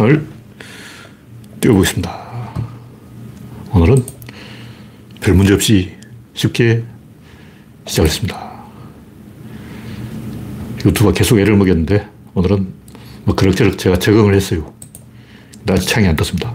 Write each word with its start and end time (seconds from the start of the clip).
창을 0.00 0.26
띄워보겠습니다. 1.60 2.54
오늘은 3.72 4.02
별 5.20 5.34
문제 5.34 5.52
없이 5.52 5.94
쉽게 6.32 6.82
시작했습니다. 7.84 8.50
유튜브가 10.86 11.12
계속 11.12 11.38
애를 11.38 11.54
먹였는데 11.54 12.08
오늘은 12.32 12.72
뭐 13.24 13.34
그럭저럭 13.34 13.76
제가 13.76 13.98
적응을 13.98 14.34
했어요. 14.34 14.72
아직 15.68 15.86
창이 15.86 16.08
안 16.08 16.16
떴습니다. 16.16 16.54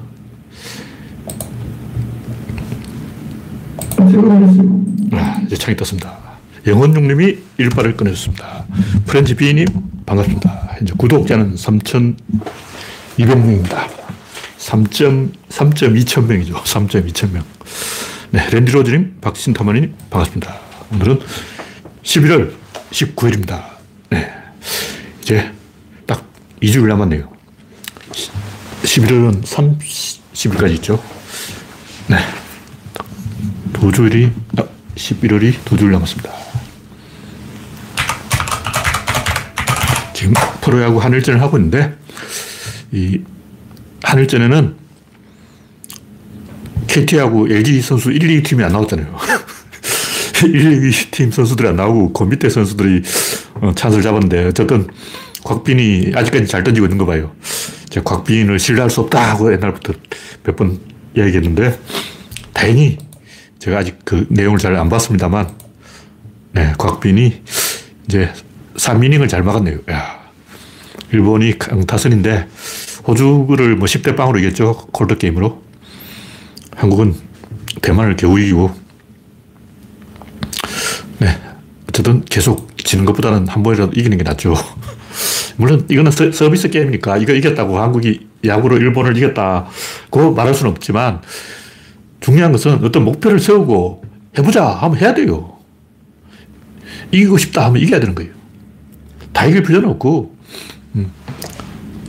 아, 5.11 5.41
이제 5.45 5.55
창이 5.55 5.77
떴습니다. 5.77 6.17
영원용님이 6.65 7.37
일발을 7.59 7.95
꺼내줬습니다. 7.95 8.65
프렌치 9.05 9.35
비님 9.35 9.67
반갑습니다. 10.07 10.77
현재 10.79 10.93
구독자는 10.97 11.55
3,200명입니다. 13.17 13.87
3.2천 14.57 16.25
명이죠. 16.25 16.55
3.2천 16.63 17.31
명. 17.31 17.43
네, 18.31 18.49
랜디 18.49 18.71
로즈님, 18.71 19.17
박신타마님 19.21 19.95
반갑습니다. 20.09 20.55
오늘은 20.91 21.19
11월 22.03 22.53
19일입니다. 22.91 23.63
네, 24.09 24.31
이제 25.21 25.51
딱 26.05 26.25
2주일 26.61 26.87
남았네요. 26.87 27.31
11월은 28.83 29.43
30일까지 29.43 30.71
있죠. 30.75 31.01
네. 32.07 32.17
두 33.73 33.91
주일이, 33.91 34.31
11월이 34.95 35.53
두 35.65 35.75
주일 35.77 35.91
남았습니다. 35.91 36.31
지금 40.13 40.33
프로야구 40.61 40.99
한일전을 41.01 41.41
하고 41.41 41.57
있는데, 41.57 41.95
이 42.95 43.19
한일전에는 44.03 44.75
KT하고 46.87 47.47
LG 47.49 47.81
선수 47.81 48.09
1, 48.11 48.29
2 48.29 48.43
팀이 48.43 48.63
안 48.63 48.71
나왔잖아요. 48.71 49.15
1, 50.45 50.91
2팀 50.91 51.31
선수들이 51.31 51.67
안 51.67 51.75
나오고 51.75 52.13
그 52.13 52.23
밑에 52.23 52.49
선수들이 52.49 53.01
어, 53.55 53.73
찬스를 53.75 54.01
잡았는데 54.03 54.45
어쨌든 54.45 54.87
곽빈이 55.43 56.13
아직까지 56.15 56.47
잘 56.47 56.63
던지고 56.63 56.85
있는 56.85 56.97
거 56.97 57.05
봐요. 57.05 57.35
제가 57.89 58.03
곽빈을 58.15 58.59
신뢰할 58.59 58.89
수 58.89 59.01
없다 59.01 59.31
하고 59.31 59.51
옛날부터 59.51 59.93
몇 60.43 60.55
번 60.55 60.79
이야기했는데 61.17 61.77
다행히 62.53 62.97
제가 63.59 63.79
아직 63.79 63.97
그 64.05 64.25
내용을 64.29 64.57
잘 64.59 64.75
안 64.75 64.87
봤습니다만 64.89 65.49
네, 66.53 66.73
곽빈이 66.77 67.41
이제 68.07 68.31
3이닝을 68.77 69.27
잘 69.29 69.43
막았네요. 69.43 69.79
야, 69.91 70.14
일본이 71.15 71.57
강타선인데 71.57 72.47
호주를 73.07 73.77
뭐 73.77 73.85
10대 73.85 74.15
빵으로 74.15 74.39
이겼죠. 74.39 74.87
콜드 74.91 75.17
게임으로. 75.17 75.63
한국은 76.75 77.15
대만을 77.81 78.17
겨우 78.17 78.39
이기고. 78.39 78.71
네. 81.19 81.37
어쨌든 81.87 82.25
계속 82.25 82.77
지는 82.77 83.05
것보다는 83.05 83.47
한 83.47 83.63
번이라도 83.63 83.93
이기는 83.95 84.17
게 84.17 84.23
낫죠. 84.23 84.55
물론 85.57 85.85
이거는 85.89 86.11
서, 86.11 86.49
비스 86.49 86.69
게임이니까 86.69 87.17
이거 87.17 87.33
이겼다고 87.33 87.79
한국이 87.79 88.27
야구로 88.43 88.77
일본을 88.77 89.15
이겼다고 89.15 90.33
말할 90.35 90.53
수는 90.53 90.71
없지만 90.71 91.21
중요한 92.19 92.51
것은 92.51 92.83
어떤 92.83 93.05
목표를 93.05 93.39
세우고 93.39 94.03
해보자 94.37 94.65
하면 94.65 94.97
해야 94.97 95.13
돼요. 95.13 95.57
이기고 97.11 97.37
싶다 97.37 97.65
하면 97.65 97.81
이겨야 97.81 98.01
되는 98.01 98.15
거예요. 98.15 98.31
다 99.31 99.45
이길 99.45 99.63
필요는 99.63 99.89
없고, 99.91 100.33
음. 100.33 100.34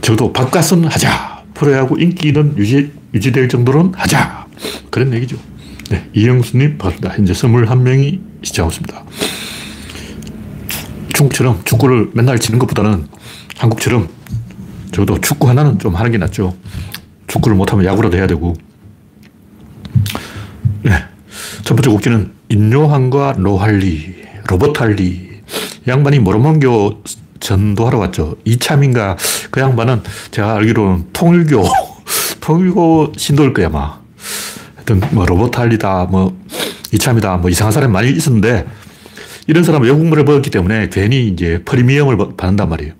적어도 0.06 0.32
밥값은 0.32 0.84
하자. 0.84 1.42
프로야구 1.52 2.00
인기는 2.00 2.56
유지, 2.56 2.92
유지될 3.12 3.48
정도는 3.48 3.92
하자. 3.96 4.46
그런 4.88 5.12
얘기죠. 5.12 5.36
네, 5.90 6.08
이영수님 6.14 6.78
반갑습니다. 6.78 7.16
현재 7.16 7.32
21명이 7.32 8.20
시청하고 8.40 8.72
있습니다. 8.72 9.04
중국처럼 11.12 11.60
축구를 11.64 12.10
맨날 12.14 12.38
치는 12.38 12.60
것보다는 12.60 13.08
한국처럼 13.56 14.08
적어도 14.92 15.20
축구 15.20 15.48
하나는 15.48 15.80
좀 15.80 15.96
하는 15.96 16.12
게 16.12 16.18
낫죠. 16.18 16.54
축구를 17.26 17.56
못하면 17.56 17.84
야구라도 17.84 18.16
해야 18.16 18.28
되고. 18.28 18.54
네. 20.82 20.92
첫 21.64 21.74
번째 21.74 21.90
꼭지는 21.90 22.30
인요한과 22.48 23.38
노할리, 23.38 24.14
로버트 24.46 24.78
할리. 24.78 25.40
양반이 25.88 26.20
모로몬교 26.20 27.02
전도하러 27.46 27.98
왔죠. 27.98 28.36
이참인가 28.44 29.16
그 29.52 29.60
양반은 29.60 30.02
제가 30.32 30.56
알기로는 30.56 31.10
통일교, 31.12 31.64
통일교 32.40 33.12
신도일 33.16 33.52
거야, 33.52 33.68
아마. 33.68 33.98
하여튼 34.74 35.00
뭐 35.12 35.24
로버트 35.24 35.56
할리다, 35.56 36.06
뭐 36.10 36.36
이참이다, 36.92 37.36
뭐 37.36 37.48
이상한 37.48 37.70
사람이 37.70 37.92
많이 37.92 38.10
있었는데 38.10 38.66
이런 39.46 39.62
사람은 39.62 39.86
외국물을 39.86 40.24
먹었기 40.24 40.50
때문에 40.50 40.88
괜히 40.88 41.28
이제 41.28 41.62
프리미엄을 41.64 42.16
받는단 42.36 42.68
말이에요. 42.68 42.94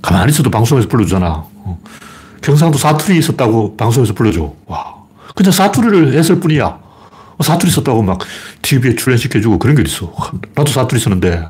가만히 0.00 0.32
있어도 0.32 0.50
방송에서 0.50 0.88
불러주잖아. 0.88 1.28
어. 1.28 1.78
경상도 2.42 2.78
사투리 2.78 3.16
있었다고 3.18 3.76
방송에서 3.76 4.12
불러줘. 4.12 4.52
와. 4.66 4.96
그냥 5.36 5.52
사투리를 5.52 6.14
했을 6.14 6.40
뿐이야. 6.40 6.80
사투리 7.40 7.70
썼다고 7.70 8.02
막 8.02 8.18
TV에 8.62 8.96
출연시켜주고 8.96 9.58
그런 9.60 9.76
게 9.76 9.82
있어. 9.82 10.12
나도 10.56 10.72
사투리 10.72 11.00
썼는데 11.00 11.44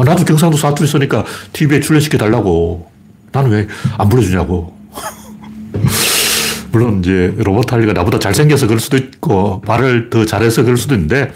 어, 0.00 0.04
나도 0.04 0.24
경상도 0.24 0.56
사투리 0.56 0.88
쓰니까 0.88 1.26
TV에 1.52 1.80
출연시켜 1.80 2.16
달라고. 2.16 2.90
나는 3.32 3.50
왜 3.50 3.68
안 3.98 4.08
불러주냐고. 4.08 4.74
물론 6.72 7.00
이제 7.00 7.34
로버트 7.36 7.74
할리가 7.74 7.92
나보다 7.92 8.18
잘생겨서 8.18 8.66
그럴 8.66 8.80
수도 8.80 8.96
있고 8.96 9.60
말을 9.66 10.08
더 10.08 10.24
잘해서 10.24 10.62
그럴 10.62 10.78
수도 10.78 10.94
있는데 10.94 11.32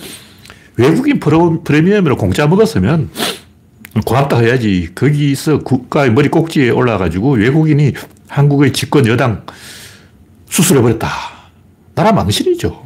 외국인 0.76 1.20
프리미엄으로 1.20 2.16
공짜 2.16 2.46
먹었으면 2.46 3.10
고맙다 4.06 4.38
해야지. 4.38 4.88
거기서 4.94 5.58
국가의 5.58 6.12
머리 6.12 6.28
꼭지에 6.30 6.70
올라가지고 6.70 7.32
외국인이 7.32 7.92
한국의 8.28 8.72
집권 8.72 9.06
여당 9.06 9.44
수술해버렸다. 10.48 11.10
나라 11.94 12.12
망신이죠. 12.12 12.82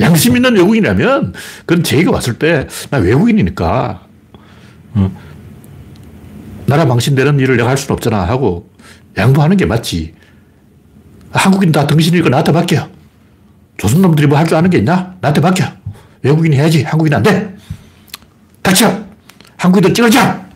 양심 0.00 0.34
있는 0.36 0.54
외국인이라면 0.56 1.34
그건 1.66 1.84
제의가 1.84 2.10
왔을 2.10 2.34
때 2.34 2.66
나 2.90 2.98
외국인이니까 2.98 4.07
어. 4.98 5.12
나라 6.66 6.84
망신되는 6.84 7.38
일을 7.40 7.56
내가 7.56 7.68
할 7.70 7.76
수는 7.78 7.94
없잖아 7.94 8.24
하고 8.28 8.68
양보하는 9.16 9.56
게 9.56 9.64
맞지. 9.66 10.14
한국인 11.30 11.72
다 11.72 11.86
등신이니까 11.86 12.28
나한테 12.30 12.52
맡겨. 12.52 12.88
조선놈들이 13.78 14.26
뭐 14.26 14.38
할 14.38 14.46
줄 14.46 14.56
아는 14.56 14.70
게 14.70 14.78
있나? 14.78 15.14
나한테 15.20 15.40
맡겨. 15.40 15.64
외국인이 16.22 16.56
해야지. 16.56 16.82
한국인 16.82 17.14
안 17.14 17.22
돼. 17.22 17.56
닥쳐. 18.62 19.04
한국인들 19.56 19.94
찌르자. 19.94 20.46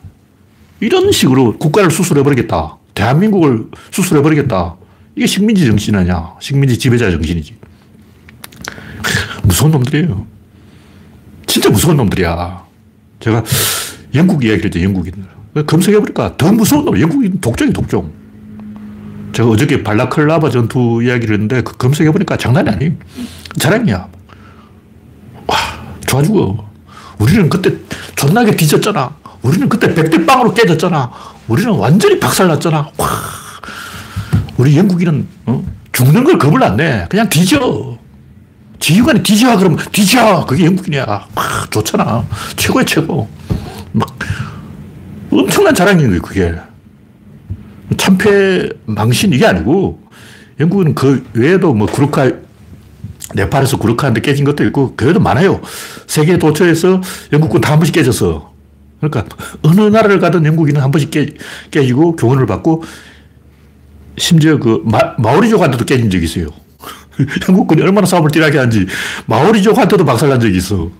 이런 0.80 1.12
식으로 1.12 1.56
국가를 1.58 1.90
수술해버리겠다. 1.90 2.76
대한민국을 2.94 3.66
수술해버리겠다. 3.90 4.76
이게 5.16 5.26
식민지 5.26 5.66
정신 5.66 5.94
아니야. 5.94 6.34
식민지 6.40 6.78
지배자 6.78 7.10
정신이지. 7.10 7.56
무서운 9.44 9.72
놈들이에요. 9.72 10.26
진짜 11.46 11.70
무서운 11.70 11.96
놈들이야. 11.96 12.64
제가 13.20 13.44
영국 14.14 14.44
이야기를 14.44 14.66
했죠, 14.66 14.82
영국인. 14.82 15.12
검색해보니까 15.66 16.36
더 16.36 16.52
무서운 16.52 16.84
놈, 16.84 17.00
영국인 17.00 17.40
독종이 17.40 17.72
독종. 17.72 18.10
제가 19.32 19.48
어저께 19.48 19.82
발라클라바 19.82 20.50
전투 20.50 21.02
이야기를 21.02 21.34
했는데 21.34 21.62
그 21.62 21.76
검색해보니까 21.76 22.36
장난이 22.36 22.68
아니에요. 22.70 22.92
자랑이야. 23.58 24.08
와, 25.46 25.56
좋아 26.06 26.22
죽어. 26.22 26.70
우리는 27.18 27.48
그때 27.48 27.72
존나게 28.16 28.56
뒤졌잖아. 28.56 29.14
우리는 29.42 29.68
그때 29.68 29.94
백대빵으로 29.94 30.54
깨졌잖아. 30.54 31.10
우리는 31.48 31.70
완전히 31.72 32.18
박살났잖아. 32.20 32.90
와. 32.96 33.08
우리 34.56 34.76
영국인은 34.76 35.26
어? 35.46 35.64
죽는 35.92 36.24
걸 36.24 36.38
겁을 36.38 36.62
안 36.62 36.76
내. 36.76 37.06
그냥 37.08 37.28
뒤져. 37.28 37.96
지휘관이 38.78 39.22
뒤져 39.22 39.56
그러면 39.56 39.78
뒤져. 39.92 40.44
그게 40.46 40.66
영국인이야. 40.66 41.04
와, 41.06 41.44
좋잖아. 41.70 42.24
최고의 42.56 42.84
최고. 42.86 43.28
막 43.92 44.18
엄청난 45.30 45.74
자랑인 45.74 46.06
거예요, 46.08 46.22
그게. 46.22 46.54
참패 47.96 48.70
망신 48.86 49.32
이게 49.32 49.46
아니고 49.46 50.00
영국은 50.60 50.94
그 50.94 51.24
외에도 51.34 51.74
뭐 51.74 51.86
구르카 51.86 52.30
네팔에서 53.34 53.78
구르카한테 53.78 54.20
깨진 54.20 54.44
것도 54.44 54.64
있고 54.66 54.94
그 54.96 55.06
외에도 55.06 55.20
많아요. 55.20 55.60
세계 56.06 56.38
도처에서 56.38 57.00
영국군 57.32 57.60
다 57.60 57.72
한 57.72 57.78
번씩 57.78 57.94
깨졌어. 57.94 58.52
그러니까 59.00 59.24
어느 59.62 59.80
나라를 59.80 60.20
가든 60.20 60.44
영국인은 60.44 60.80
한 60.80 60.90
번씩 60.90 61.10
깨, 61.10 61.34
깨지고 61.70 62.16
교훈을 62.16 62.46
받고 62.46 62.84
심지어 64.16 64.58
그 64.58 64.82
마, 64.84 64.98
마오리족한테도 65.18 65.84
깨진 65.84 66.10
적이 66.10 66.24
있어요. 66.24 66.46
영국군이 67.48 67.82
얼마나 67.82 68.06
싸움을 68.06 68.30
띠하게 68.30 68.58
한지 68.58 68.86
마오리족한테도 69.26 70.04
박살난 70.04 70.40
적이 70.40 70.56
있어. 70.58 70.90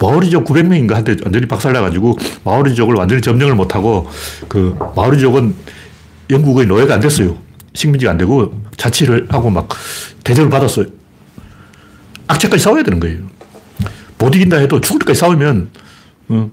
마오리족 0.00 0.44
900명인가 0.44 0.94
한테 0.94 1.16
완전히 1.24 1.46
박살나가지고 1.46 2.18
마오리족을 2.44 2.94
완전히 2.94 3.22
점령을 3.22 3.54
못하고 3.54 4.08
그 4.48 4.76
마오리족은 4.96 5.54
영국의 6.30 6.66
노예가 6.66 6.94
안 6.94 7.00
됐어요. 7.00 7.36
식민지가 7.74 8.12
안 8.12 8.18
되고 8.18 8.60
자치를 8.76 9.26
하고 9.30 9.50
막 9.50 9.68
대접을 10.24 10.50
받았어요. 10.50 10.86
악착까지 12.26 12.62
싸워야 12.62 12.82
되는 12.82 13.00
거예요. 13.00 13.18
못 14.18 14.34
이긴다 14.34 14.58
해도 14.58 14.80
죽을 14.80 15.00
때까지 15.00 15.20
싸우면 15.20 15.70
어, 16.28 16.50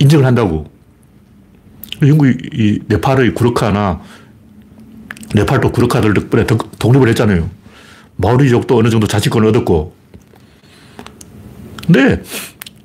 인정을 0.00 0.26
한다고. 0.26 0.70
영국이 2.02 2.36
이 2.52 2.80
네팔의 2.88 3.34
구르카나 3.34 4.00
네팔도 5.34 5.70
구르카들 5.72 6.14
덕분에 6.14 6.46
독립을 6.78 7.08
했잖아요. 7.08 7.48
마오리족도 8.16 8.76
어느 8.76 8.90
정도 8.90 9.06
자치권을 9.06 9.48
얻었고. 9.48 9.94
근데 11.86 12.22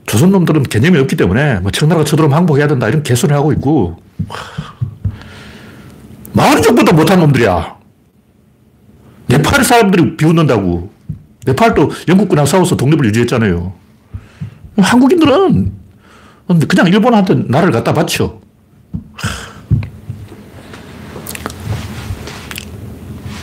조선 0.06 0.32
놈들은 0.32 0.64
개념이 0.64 0.98
없기 1.00 1.16
때문에 1.16 1.60
뭐 1.60 1.72
청나라가 1.72 2.06
쳐들어오면 2.06 2.38
항복해야 2.38 2.68
된다 2.68 2.88
이런 2.88 3.04
개소리를 3.04 3.36
하고 3.36 3.52
있고 3.54 4.02
마오리족보다 6.34 6.94
못한 6.94 7.20
놈들이야. 7.20 7.78
네팔 9.28 9.64
사람들이 9.64 10.16
비웃는다고. 10.18 10.92
네팔도 11.46 11.92
영국군하고 12.08 12.46
싸워서 12.46 12.78
독립을 12.78 13.06
유지했잖아요. 13.06 13.74
한국인들은 14.78 15.74
그냥 16.68 16.88
일본한테 16.88 17.36
나라를 17.48 17.74
갖다 17.74 17.94
바쳐. 17.94 18.40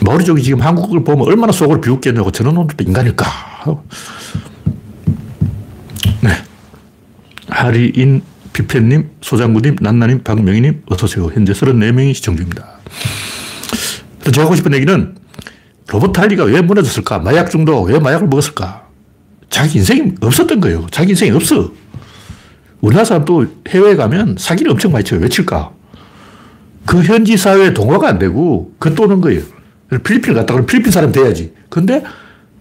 마오리족이 0.01 0.43
지금 0.43 0.61
한국을 0.61 1.03
보면 1.03 1.27
얼마나 1.27 1.51
속을 1.51 1.81
비웃겠냐고 1.81 2.31
저런 2.31 2.55
놈들도 2.55 2.85
인간일까. 2.85 3.27
네. 6.21 6.31
하리인 7.55 8.23
피펜님, 8.53 9.11
소장구님, 9.21 9.77
난나님, 9.81 10.23
박명희님, 10.23 10.83
어서오세요. 10.87 11.31
현재 11.33 11.53
34명이 11.53 12.13
시청 12.15 12.37
중입니다. 12.37 12.67
제가 14.25 14.43
하고 14.47 14.57
싶은 14.57 14.75
얘기는 14.75 15.15
로버트 15.89 16.19
할리가 16.19 16.45
왜 16.45 16.61
무너졌을까? 16.63 17.21
마약 17.21 17.51
중독, 17.51 17.85
왜 17.85 17.99
마약을 17.99 18.27
먹었을까? 18.29 18.85
자기 19.51 19.79
인생이 19.79 20.15
없었던 20.21 20.61
거예요. 20.61 20.87
자기 20.91 21.11
인생이 21.11 21.31
없어. 21.33 21.73
우리나라 22.81 23.05
사람도 23.05 23.47
해외에 23.69 23.95
가면 23.97 24.37
사기를 24.39 24.73
엄청 24.73 24.91
많이 24.93 25.05
쳐요. 25.05 25.21
왜 25.21 25.29
칠까? 25.29 25.71
그 26.87 27.03
현지 27.03 27.37
사회에 27.37 27.73
동화가 27.73 28.09
안 28.09 28.19
되고 28.19 28.73
그 28.79 28.95
또는 28.95 29.21
거예요. 29.21 29.43
필리핀을 29.91 30.35
갔다 30.35 30.55
그러면 30.55 30.67
필리핀 30.67 30.91
사람 30.91 31.13
돼야지. 31.13 31.53
근데 31.71 32.03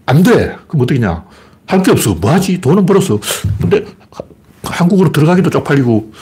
안 0.05 0.21
돼. 0.21 0.55
그럼 0.67 0.83
어떡하냐. 0.83 1.25
할 1.65 1.81
게 1.81 1.91
없어. 1.91 2.13
뭐 2.15 2.31
하지? 2.31 2.59
돈은 2.61 2.85
벌었어. 2.85 3.19
근데 3.59 3.85
한국으로 4.63 5.11
들어가기도 5.11 5.49
쪽팔리고 5.49 6.13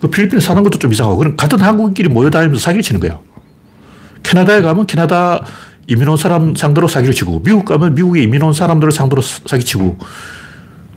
그 0.00 0.08
필리핀에 0.08 0.40
사는 0.40 0.62
것도 0.62 0.78
좀 0.78 0.92
이상하고 0.92 1.18
그럼 1.18 1.36
같은 1.36 1.60
한국인끼리 1.60 2.08
모여다니면서 2.08 2.62
사기를 2.62 2.82
치는 2.82 3.00
거야. 3.00 3.18
캐나다에 4.22 4.62
가면 4.62 4.86
캐나다 4.86 5.44
이민 5.86 6.08
온 6.08 6.16
사람 6.16 6.54
상대로 6.54 6.86
사기를 6.86 7.14
치고 7.14 7.42
미국 7.42 7.64
가면 7.64 7.94
미국에 7.94 8.22
이민 8.22 8.42
온 8.42 8.52
사람들을 8.52 8.92
상대로 8.92 9.22
사기치고 9.22 9.98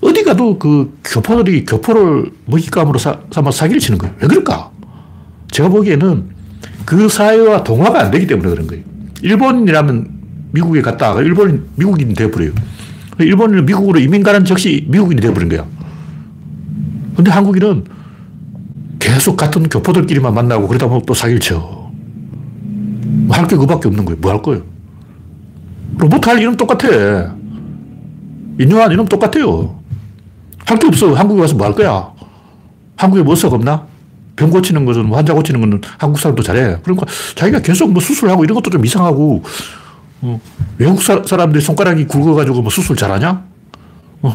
어디 0.01 0.23
가도 0.23 0.59
그 0.59 0.97
교포들이 1.03 1.65
교포를 1.65 2.31
먹잇감으로 2.45 2.99
삼아 2.99 3.51
사기를 3.51 3.79
치는 3.79 3.97
거예요. 3.97 4.15
왜 4.19 4.27
그럴까? 4.27 4.71
제가 5.51 5.69
보기에는 5.69 6.29
그 6.85 7.07
사회와 7.07 7.63
동화가 7.63 8.01
안 8.01 8.11
되기 8.11 8.27
때문에 8.27 8.49
그런 8.49 8.67
거예요. 8.67 8.83
일본이라면 9.21 10.21
미국에 10.51 10.81
갔다가 10.81 11.21
일본인, 11.21 11.65
미국인이 11.75 12.13
되어버려요. 12.13 12.51
일본인은 13.19 13.65
미국으로 13.65 13.99
이민 13.99 14.23
가는 14.23 14.43
즉시 14.43 14.85
미국인이 14.89 15.21
되어버린 15.21 15.49
거야. 15.49 15.65
근데 17.21 17.29
한국인은 17.29 17.85
계속 18.97 19.37
같은 19.37 19.69
교포들끼리만 19.69 20.33
만나고 20.33 20.67
그러다 20.67 20.87
보면 20.87 21.03
또 21.05 21.13
사기를 21.13 21.39
쳐. 21.39 21.59
뭐 21.59 23.37
할게 23.37 23.55
그밖에 23.55 23.87
없는 23.89 24.05
거예요. 24.05 24.17
뭐 24.19 24.31
할 24.31 24.41
거예요? 24.41 24.63
로봇 25.99 26.25
할 26.27 26.39
이름 26.39 26.57
똑같아. 26.57 27.35
인류한 28.57 28.91
이름 28.91 29.05
똑같아요. 29.05 29.79
할 30.65 30.79
게 30.79 30.87
없어. 30.87 31.13
한국에 31.13 31.41
와서 31.41 31.53
뭐 31.55 31.67
할 31.67 31.75
거야? 31.75 32.11
한국에 32.95 33.21
뭐썩 33.21 33.53
없나? 33.53 33.85
병 34.35 34.49
고치는 34.49 34.83
것은, 34.85 35.05
뭐 35.05 35.17
환자 35.17 35.35
고치는 35.35 35.61
것은 35.61 35.81
한국 35.99 36.19
사람도 36.19 36.41
잘해. 36.41 36.77
그러니까 36.81 37.05
자기가 37.35 37.59
계속 37.59 37.91
뭐 37.91 38.01
수술하고 38.01 38.43
이런 38.45 38.55
것도 38.55 38.71
좀 38.71 38.83
이상하고, 38.83 39.43
어, 40.21 40.41
외국 40.79 41.03
사, 41.03 41.21
람들이 41.35 41.61
손가락이 41.63 42.07
굵어가지고 42.07 42.63
뭐 42.63 42.71
수술 42.71 42.95
잘하냐? 42.95 43.43
어, 44.23 44.33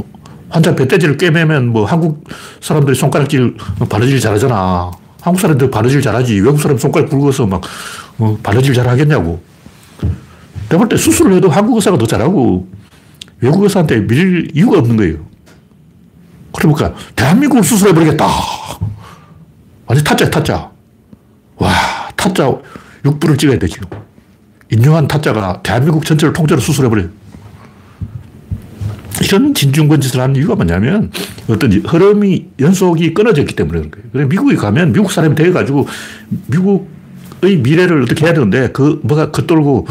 환자 0.49 0.75
배때지를 0.75 1.17
꿰매면 1.17 1.69
뭐 1.69 1.85
한국 1.85 2.25
사람들이 2.61 2.97
손가락질, 2.97 3.57
바느질 3.89 4.21
잘하잖아. 4.21 4.91
한국 5.21 5.41
사람들 5.41 5.71
바느질 5.71 6.01
잘하지. 6.01 6.41
외국 6.41 6.61
사람 6.61 6.79
손가락 6.79 7.09
굵어서 7.11 7.47
막, 7.47 7.63
어, 8.19 8.39
바느질 8.43 8.75
잘하겠냐고. 8.75 9.43
내가 10.69 10.79
볼 10.79 10.89
때 10.89 10.97
수술을 10.97 11.35
해도 11.37 11.49
한국 11.49 11.77
의사가 11.77 11.97
더 11.99 12.07
잘하고 12.07 12.67
외국 13.41 13.63
의사한테 13.63 14.01
밀릴 14.01 14.51
이유가 14.55 14.79
없는 14.79 14.97
거예요. 14.97 15.19
그러니까 16.53 16.95
대한민국을 17.15 17.63
수술해버리겠다. 17.63 18.27
완전 19.87 20.05
타짜, 20.05 20.31
타짜. 20.31 20.71
와, 21.57 21.71
타짜 22.17 22.53
6분을 23.05 23.39
찍어야 23.39 23.59
돼, 23.59 23.67
지금. 23.69 23.87
인류한 24.71 25.07
타짜가 25.07 25.61
대한민국 25.63 26.05
전체를 26.05 26.33
통째로 26.33 26.61
수술해버려요. 26.61 27.09
이런 29.23 29.55
진중권 29.55 30.01
짓을 30.01 30.21
하는 30.21 30.37
이유가 30.37 30.55
뭐냐면 30.55 31.11
어떤 31.49 31.73
흐름이, 31.73 32.47
연속이 32.61 33.15
끊어졌기 33.15 33.57
때문에 33.57 33.79
그런 33.79 33.91
거예요. 33.91 34.09
그래 34.13 34.25
미국에 34.27 34.57
가면 34.57 34.93
미국 34.93 35.11
사람이 35.11 35.35
되어가지고 35.35 35.87
미국의 36.49 37.57
미래를 37.59 38.03
어떻게 38.03 38.27
해야 38.27 38.35
되는데 38.35 38.71
그 38.73 39.01
뭐가 39.03 39.31
겉돌고 39.31 39.87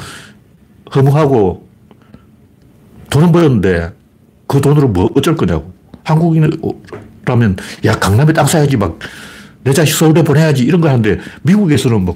허무하고 0.95 1.68
돈은 3.10 3.31
벌었는데 3.31 3.94
그 4.48 4.62
돈으로 4.62 4.88
뭐 4.89 5.10
어쩔 5.16 5.36
거냐고. 5.36 5.74
한국인이라면 6.04 7.57
야 7.86 8.00
강남에 8.00 8.31
땅 8.31 8.45
사야지 8.45 8.78
막 8.78 9.00
내 9.66 9.74
자식 9.74 9.95
서울에 9.95 10.24
보내야지 10.24 10.63
이런 10.63 10.80
거 10.80 10.88
하는데 10.88 11.19
미국에서는 11.42 12.00
뭐 12.00 12.16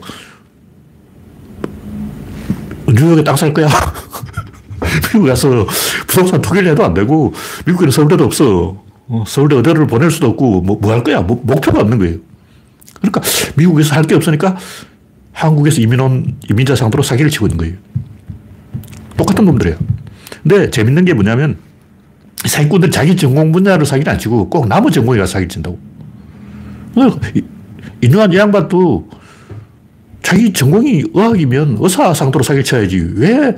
뉴욕에 2.87 3.23
땅 3.23 3.35
살 3.35 3.53
거야. 3.53 3.67
미국 5.13 5.27
가서 5.27 5.65
부동산 6.07 6.41
투기를 6.41 6.69
해도 6.71 6.83
안 6.83 6.93
되고 6.93 7.33
미국에는 7.65 7.91
서울대도 7.91 8.23
없어. 8.23 8.83
어, 9.07 9.23
서울대 9.25 9.55
의대를 9.55 9.87
보낼 9.87 10.11
수도 10.11 10.27
없고 10.27 10.61
뭐, 10.61 10.77
뭐 10.79 10.91
할 10.91 11.03
거야. 11.03 11.21
뭐, 11.21 11.41
목표가 11.43 11.79
없는 11.81 11.97
거예요. 11.99 12.17
그러니까 13.01 13.21
미국에서 13.55 13.95
할 13.95 14.03
게 14.03 14.15
없으니까 14.15 14.57
한국에서 15.31 15.81
이민 15.81 15.99
온 15.99 16.35
이민자 16.49 16.75
상대로 16.75 17.01
사기를 17.03 17.31
치고 17.31 17.47
있는 17.47 17.57
거예요. 17.57 17.75
똑같은 19.17 19.45
놈들이에요. 19.45 19.77
근데 20.43 20.69
재밌는 20.69 21.05
게 21.05 21.13
뭐냐면 21.13 21.57
사기꾼들 22.45 22.91
자기 22.91 23.15
전공 23.15 23.51
분야를 23.51 23.85
사기를 23.85 24.11
안 24.11 24.19
치고 24.19 24.49
꼭 24.49 24.67
나무 24.67 24.91
전공에 24.91 25.17
가서 25.19 25.33
사기를 25.33 25.49
친다고. 25.49 25.79
인류한 28.01 28.31
이 28.33 28.37
양반도 28.37 29.09
자기 30.21 30.51
전공이 30.53 31.03
의학이면 31.13 31.77
의사 31.79 32.13
상도로 32.13 32.43
사기를 32.43 32.63
쳐야지. 32.63 32.97
왜 33.15 33.55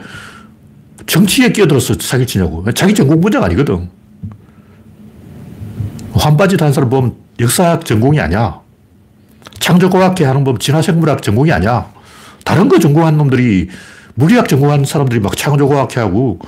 정치에 1.07 1.51
끼어들어서 1.51 1.95
사기를 1.99 2.27
치냐고. 2.27 2.65
자기 2.73 2.93
전공 2.93 3.21
분야가 3.21 3.45
아니거든. 3.47 3.89
환바지 6.13 6.57
단 6.57 6.73
사람 6.73 6.89
보면 6.89 7.15
역사학 7.39 7.85
전공이 7.85 8.19
아니야. 8.19 8.59
창조과학회 9.59 10.25
하는 10.25 10.43
법 10.43 10.59
진화생물학 10.59 11.21
전공이 11.21 11.51
아니야. 11.51 11.91
다른 12.43 12.67
거 12.67 12.79
전공한 12.79 13.17
놈들이 13.17 13.69
물리학 14.15 14.49
전공한 14.49 14.83
사람들이 14.83 15.19
막 15.19 15.35
창조과학회 15.37 15.99
하고 16.01 16.39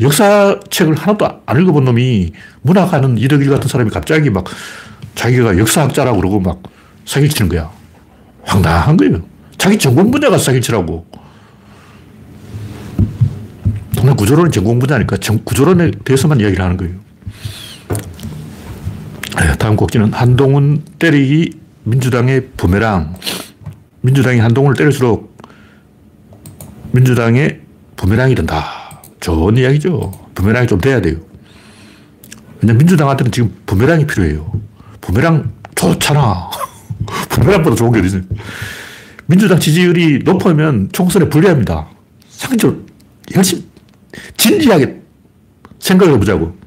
역사책을 0.00 0.94
하나도 0.94 1.28
안 1.46 1.60
읽어본 1.60 1.84
놈이 1.84 2.32
문학하는 2.62 3.18
이덕일 3.18 3.50
같은 3.50 3.68
사람이 3.68 3.90
갑자기 3.90 4.30
막 4.30 4.44
자기가 5.14 5.58
역사학자라고 5.58 6.18
그러고 6.18 6.40
막 6.40 6.62
사기치는 7.04 7.48
거야. 7.50 7.70
황당한 8.44 8.96
거예요. 8.96 9.22
자기 9.58 9.78
전공 9.78 10.10
분야가 10.10 10.38
사기치라고. 10.38 11.06
동네 14.00 14.14
구조론은 14.14 14.50
전공 14.50 14.78
분야니까 14.78 15.18
구조론에 15.44 15.90
대해서만 16.06 16.40
이야기를 16.40 16.64
하는 16.64 16.78
거예요. 16.78 16.94
네, 19.36 19.56
다음 19.58 19.76
곡지는 19.76 20.14
한동훈 20.14 20.82
때리기 20.98 21.60
민주당의 21.84 22.48
부메랑. 22.56 23.14
민주당이 24.00 24.38
한동훈을 24.38 24.74
때릴수록 24.74 25.36
민주당의 26.92 27.60
부메랑이 27.96 28.34
된다. 28.34 29.02
좋은 29.20 29.58
이야기죠. 29.58 30.12
부메랑이 30.34 30.66
좀 30.66 30.80
돼야 30.80 31.02
돼요. 31.02 31.16
왜냐면 32.62 32.78
민주당한테는 32.78 33.30
지금 33.32 33.54
부메랑이 33.66 34.06
필요해요. 34.06 34.50
부메랑 35.02 35.52
좋잖아. 35.74 36.48
부메랑보다 37.28 37.76
좋은 37.76 37.92
게 37.92 37.98
어디있어요. 37.98 38.22
민주당 39.26 39.60
지지율이 39.60 40.20
높으면 40.24 40.88
총선에 40.90 41.28
불리합니다. 41.28 41.86
상적으로 42.30 42.80
열심히, 43.36 43.69
진지하게 44.36 45.00
생각을 45.78 46.14
해보자고. 46.14 46.58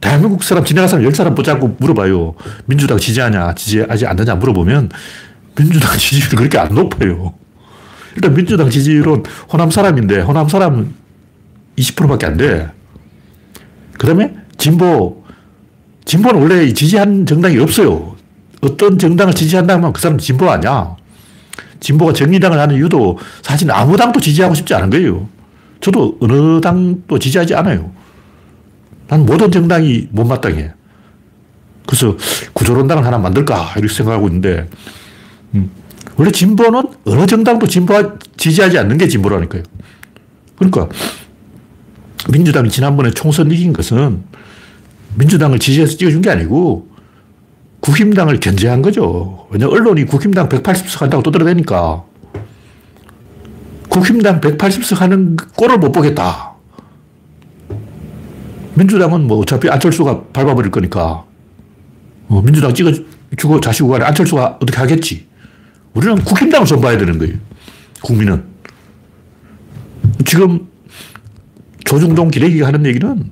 대한민국 0.00 0.42
사람, 0.42 0.64
지나간 0.64 0.88
사람 0.88 1.04
열 1.04 1.14
사람 1.14 1.34
보자고 1.34 1.76
물어봐요. 1.78 2.34
민주당 2.64 2.98
지지하냐, 2.98 3.54
지지하지 3.54 4.06
않느냐 4.06 4.34
물어보면 4.36 4.90
민주당 5.56 5.98
지지율이 5.98 6.36
그렇게 6.36 6.58
안 6.58 6.74
높아요. 6.74 7.34
일단 8.16 8.34
민주당 8.34 8.70
지지율은 8.70 9.24
호남 9.52 9.70
사람인데 9.70 10.20
호남 10.20 10.48
사람은 10.48 10.94
20%밖에 11.76 12.26
안 12.26 12.36
돼. 12.36 12.68
그 13.98 14.06
다음에 14.06 14.34
진보. 14.56 15.20
진보는 16.06 16.40
원래 16.40 16.72
지지한 16.72 17.26
정당이 17.26 17.58
없어요. 17.58 18.16
어떤 18.62 18.98
정당을 18.98 19.34
지지한다면 19.34 19.92
그 19.92 20.00
사람은 20.00 20.18
진보 20.18 20.50
아니야. 20.50 20.96
진보가 21.78 22.12
정의당을 22.12 22.58
하는 22.58 22.76
이유도 22.76 23.18
사실 23.42 23.70
아무 23.70 23.96
당도 23.96 24.20
지지하고 24.20 24.54
싶지 24.54 24.74
않은 24.74 24.90
거예요. 24.90 25.28
저도 25.80 26.18
어느 26.20 26.60
당도 26.60 27.18
지지하지 27.18 27.54
않아요. 27.54 27.92
난 29.08 29.26
모든 29.26 29.50
정당이 29.50 30.08
못마땅해. 30.12 30.72
그래서 31.86 32.16
구조론당을 32.52 33.04
하나 33.04 33.18
만들까 33.18 33.74
이렇게 33.76 33.92
생각하고 33.92 34.28
있는데 34.28 34.68
음. 35.54 35.70
원래 36.16 36.30
진보는 36.30 36.82
어느 37.04 37.26
정당도 37.26 37.66
진보 37.66 38.18
지지하지 38.36 38.78
않는 38.78 38.98
게 38.98 39.08
진보라니까요. 39.08 39.62
그러니까 40.56 40.88
민주당이 42.30 42.68
지난번에 42.68 43.10
총선 43.10 43.50
이긴 43.50 43.72
것은 43.72 44.22
민주당을 45.16 45.58
지지해서 45.58 45.96
찍어준 45.96 46.20
게 46.20 46.30
아니고 46.30 46.88
국힘당을 47.80 48.38
견제한 48.40 48.82
거죠. 48.82 49.48
왜냐 49.50 49.66
언론이 49.66 50.04
국힘당 50.04 50.48
180석 50.48 51.00
한다고 51.00 51.22
떠들어대니까 51.22 52.04
국힘당 53.90 54.40
180석 54.40 54.96
하는 54.96 55.36
꼴을 55.36 55.78
못 55.78 55.92
보겠다. 55.92 56.54
민주당은 58.74 59.26
뭐 59.26 59.38
어차피 59.38 59.68
안철수가 59.68 60.28
밟아버릴 60.32 60.70
거니까 60.70 61.24
어, 62.28 62.40
민주당 62.42 62.72
찍어주고 62.72 63.60
자시고 63.60 63.88
간에 63.88 64.04
안철수가 64.06 64.58
어떻게 64.62 64.78
하겠지. 64.78 65.26
우리는 65.92 66.16
국힘당을 66.24 66.66
선봐야 66.66 66.96
되는 66.96 67.18
거예요. 67.18 67.34
국민은. 68.00 68.44
지금 70.24 70.68
조중동 71.84 72.30
기레기가 72.30 72.68
하는 72.68 72.86
얘기는 72.86 73.30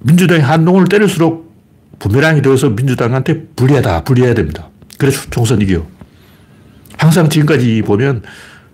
민주당이 0.00 0.42
한동훈을 0.42 0.88
때릴수록 0.88 1.50
부메랑이 1.98 2.42
되어서 2.42 2.68
민주당한테 2.68 3.46
불리하다, 3.56 4.04
불리해야 4.04 4.34
됩니다. 4.34 4.68
그래서 4.98 5.24
총선 5.30 5.62
이겨. 5.62 5.86
항상 6.98 7.28
지금까지 7.28 7.82
보면 7.82 8.22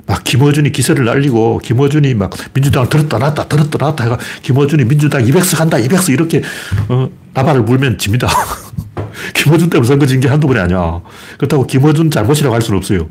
막 0.09 0.25
김어준이 0.25 0.73
기세를 0.73 1.05
날리고 1.05 1.59
김어준이 1.63 2.15
막 2.15 2.31
민주당을 2.55 2.89
들었다 2.89 3.19
놨다 3.19 3.47
들었다 3.47 3.79
놨다 3.79 4.05
해가 4.05 4.19
김어준이 4.43 4.85
민주당 4.85 5.23
200석 5.23 5.59
한다 5.59 5.77
200석 5.77 6.13
이렇게 6.15 6.43
어, 6.89 7.11
나발을 7.35 7.65
불면 7.67 7.99
집니다. 7.99 8.27
김어준 9.35 9.69
때문에 9.71 9.87
선거 9.87 10.07
진 10.07 10.21
게 10.21 10.29
한두 10.29 10.47
번이 10.47 10.59
아니야. 10.61 11.01
그렇다고 11.37 11.67
김어준 11.67 12.11
잘못이라고 12.11 12.55
할 12.55 12.63
수는 12.63 12.79
없어요. 12.79 13.09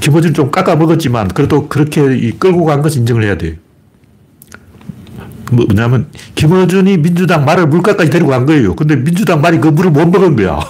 김어준 0.00 0.32
좀 0.34 0.50
깎아 0.50 0.76
먹었지만 0.76 1.28
그래도 1.28 1.68
그렇게 1.68 2.30
끌고 2.38 2.64
간 2.64 2.80
것은 2.82 3.00
인정을 3.02 3.24
해야 3.24 3.36
돼. 3.36 3.58
뭐, 5.52 5.66
뭐냐면 5.66 6.08
김어준이 6.34 6.96
민주당 6.98 7.44
말을 7.44 7.66
물가까지 7.66 8.10
데리고 8.10 8.30
간 8.30 8.46
거예요. 8.46 8.74
근데 8.74 8.96
민주당 8.96 9.42
말이 9.42 9.58
그 9.58 9.68
물을 9.68 9.90
못 9.90 10.06
먹은 10.06 10.36
거야. 10.36 10.60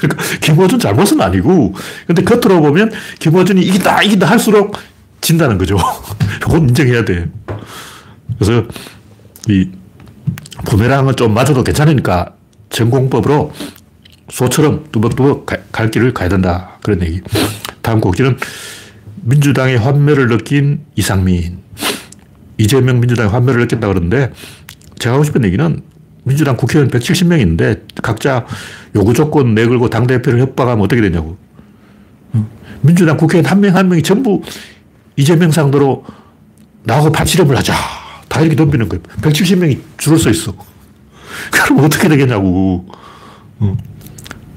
그러니까 0.00 0.24
김어준 0.40 0.78
잘못은 0.78 1.20
아니고 1.20 1.74
근데 2.06 2.22
겉으로 2.24 2.60
보면 2.60 2.90
김어준이 3.18 3.60
이긴다 3.62 4.02
이긴다 4.02 4.26
할수록 4.26 4.76
진다는 5.20 5.58
거죠. 5.58 5.76
그건 6.40 6.68
인정해야 6.68 7.04
돼. 7.04 7.28
그래서 8.38 8.66
이 9.48 9.68
부메랑은 10.64 11.16
좀 11.16 11.34
맞아도 11.34 11.62
괜찮으니까 11.62 12.34
전공법으로 12.70 13.52
소처럼 14.30 14.86
뚜벅뚜벅 14.92 15.46
갈 15.72 15.90
길을 15.90 16.14
가야 16.14 16.28
된다. 16.28 16.78
그런 16.82 17.02
얘기. 17.02 17.20
다음 17.82 18.00
곡지는 18.00 18.38
민주당의 19.22 19.78
환멸을 19.78 20.28
느낀 20.28 20.80
이상민. 20.96 21.58
이재명 22.58 23.00
민주당의 23.00 23.32
환멸을 23.32 23.60
느낀다 23.60 23.88
그러는데 23.88 24.32
제가 24.98 25.14
하고 25.14 25.24
싶은 25.24 25.44
얘기는 25.44 25.82
민주당 26.30 26.56
국회의원 26.56 26.88
170명 26.92 27.40
있는데 27.40 27.82
각자 28.02 28.46
요구 28.94 29.12
조건 29.12 29.52
내걸고 29.56 29.90
당대표를 29.90 30.38
협박하면 30.40 30.84
어떻게 30.84 31.00
되냐고. 31.02 31.36
민주당 32.82 33.16
국회의원 33.16 33.50
한 33.50 33.60
명 33.60 33.74
한 33.74 33.88
명이 33.88 34.02
전부 34.04 34.40
이재명 35.16 35.50
상대로 35.50 36.04
나하고 36.84 37.10
판치름을 37.10 37.56
하자. 37.58 37.74
다 38.28 38.40
이렇게 38.40 38.54
덤비는 38.54 38.88
거예요. 38.88 39.02
170명이 39.22 39.80
줄을 39.98 40.18
서 40.18 40.30
있어. 40.30 40.54
그럼 41.50 41.84
어떻게 41.84 42.08
되겠냐고. 42.08 42.86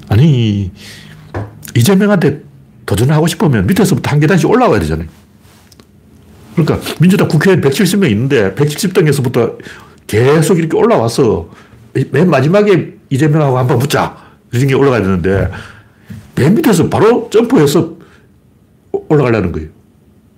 아니, 0.08 0.70
이재명한테 1.74 2.42
도전을 2.86 3.12
하고 3.14 3.26
싶으면 3.26 3.66
밑에서부터 3.66 4.10
한 4.12 4.20
계단씩 4.20 4.48
올라와야 4.48 4.78
되잖아요. 4.80 5.08
그러니까 6.54 6.78
민주당 7.00 7.26
국회의원 7.26 7.60
170명 7.68 8.10
있는데 8.12 8.54
170등에서부터 8.54 9.58
계속 10.06 10.58
이렇게 10.58 10.76
올라와서 10.76 11.48
맨 12.10 12.28
마지막에 12.30 12.94
이재명하고 13.10 13.58
한번 13.58 13.78
붙자. 13.78 14.16
이런 14.52 14.66
게 14.66 14.74
올라가야 14.74 15.02
되는데 15.02 15.50
맨 16.34 16.54
밑에서 16.54 16.88
바로 16.88 17.28
점프해서 17.30 17.94
올라가려는 19.08 19.52
거예요. 19.52 19.68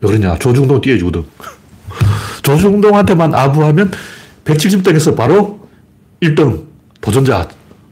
왜 0.00 0.08
그러냐. 0.08 0.38
조중동 0.38 0.80
띄워주거든. 0.80 1.24
조중동한테만 2.42 3.34
아부하면 3.34 3.90
170등에서 4.44 5.16
바로 5.16 5.68
1등 6.22 6.64
도전자. 7.00 7.48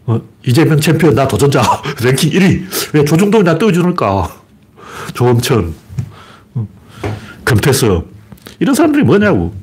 어, 0.06 0.20
이재명 0.46 0.78
챔피언 0.80 1.14
나 1.14 1.26
도전자. 1.26 1.62
랭킹 2.02 2.30
1위. 2.30 2.94
왜 2.94 3.04
조중동이 3.04 3.44
나 3.44 3.56
띄워주니까. 3.58 4.30
조험천. 5.14 5.74
어, 6.54 6.68
금태섭. 7.44 8.06
이런 8.60 8.74
사람들이 8.74 9.02
뭐냐고. 9.02 9.54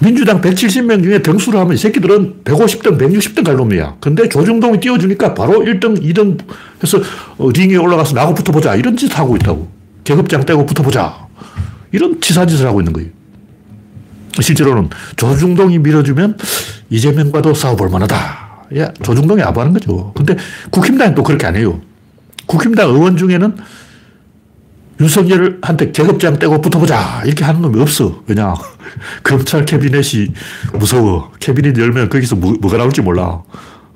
민주당 0.00 0.40
170명 0.40 1.02
중에 1.02 1.20
등수를 1.20 1.60
하면 1.60 1.74
이 1.74 1.76
새끼들은 1.76 2.42
150등, 2.44 2.98
160등 2.98 3.44
갈 3.44 3.56
놈이야. 3.56 3.96
근데 4.00 4.28
조중동이 4.28 4.80
띄워주니까 4.80 5.34
바로 5.34 5.60
1등, 5.60 6.02
2등 6.02 6.38
해서 6.82 6.98
어, 7.36 7.50
링에 7.50 7.76
올라가서 7.76 8.14
나하고 8.14 8.34
붙어보자. 8.34 8.76
이런 8.76 8.96
짓 8.96 9.16
하고 9.18 9.36
있다고. 9.36 9.68
계급장 10.04 10.46
떼고 10.46 10.64
붙어보자. 10.64 11.28
이런 11.92 12.20
치사짓을 12.20 12.66
하고 12.66 12.80
있는 12.80 12.92
거예요. 12.94 13.10
실제로는 14.40 14.88
조중동이 15.16 15.78
밀어주면 15.78 16.38
이재명과도 16.88 17.52
싸워볼 17.52 17.90
만하다. 17.90 18.16
야, 18.78 18.92
조중동이 19.02 19.42
아부하는 19.42 19.74
거죠. 19.74 20.12
근데 20.16 20.36
국힘당은 20.70 21.14
또 21.14 21.22
그렇게 21.22 21.46
안 21.46 21.56
해요. 21.56 21.80
국힘당 22.46 22.88
의원 22.90 23.16
중에는 23.16 23.56
윤석열한테 25.00 25.92
계급장 25.92 26.38
떼고 26.38 26.60
붙어보자. 26.60 27.22
이렇게 27.24 27.42
하는 27.44 27.62
놈이 27.62 27.80
없어. 27.80 28.22
왜냐. 28.26 28.54
검찰 29.24 29.64
캐비넷이 29.64 30.28
무서워. 30.74 31.32
캐비넷 31.40 31.78
열면 31.78 32.10
거기서 32.10 32.36
뭐, 32.36 32.54
가 32.70 32.76
나올지 32.76 33.00
몰라. 33.00 33.42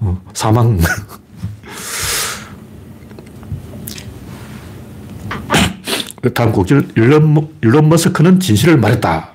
어, 0.00 0.22
사망. 0.32 0.78
다음 6.32 6.52
곡지는 6.52 6.90
일론, 6.96 7.48
일론 7.60 7.90
머스크는 7.90 8.40
진실을 8.40 8.78
말했다. 8.78 9.34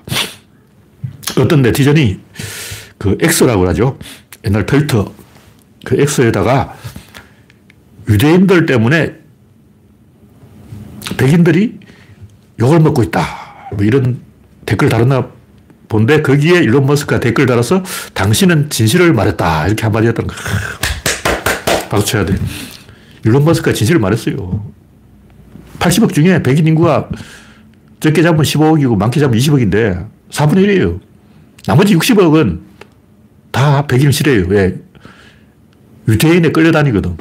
어떤 1.38 1.62
네티즌이 1.62 2.18
그 2.98 3.16
X라고 3.20 3.68
하죠. 3.68 3.96
옛날 4.44 4.66
트위터 4.66 5.12
그 5.84 6.00
X에다가 6.00 6.74
유대인들 8.08 8.66
때문에 8.66 9.19
백인들이 11.16 11.78
욕을 12.58 12.80
먹고 12.80 13.02
있다. 13.02 13.24
뭐 13.72 13.84
이런 13.84 14.20
댓글 14.66 14.88
달았나 14.88 15.28
본데 15.88 16.22
거기에 16.22 16.60
일론 16.60 16.86
머스크가 16.86 17.20
댓글 17.20 17.46
달아서 17.46 17.82
당신은 18.14 18.70
진실을 18.70 19.12
말했다. 19.12 19.66
이렇게 19.66 19.82
한마디 19.82 20.06
했던 20.06 20.26
거. 20.26 20.34
박수 21.90 22.06
쳐야 22.06 22.24
돼. 22.24 22.36
일론 23.24 23.44
머스크가 23.44 23.72
진실을 23.72 24.00
말했어요. 24.00 24.70
80억 25.80 26.14
중에 26.14 26.42
백인 26.42 26.66
인구가 26.66 27.08
적게 27.98 28.22
잡으면 28.22 28.44
15억이고 28.44 28.96
많게 28.96 29.18
잡으면 29.18 29.40
20억인데 29.40 30.08
4분의 30.30 30.66
1이에요. 30.66 31.00
나머지 31.66 31.96
60억은 31.96 32.60
다 33.50 33.86
백인을 33.86 34.12
싫어해요. 34.12 34.46
왜? 34.48 34.80
유태인에 36.08 36.52
끌려다니거든. 36.52 37.16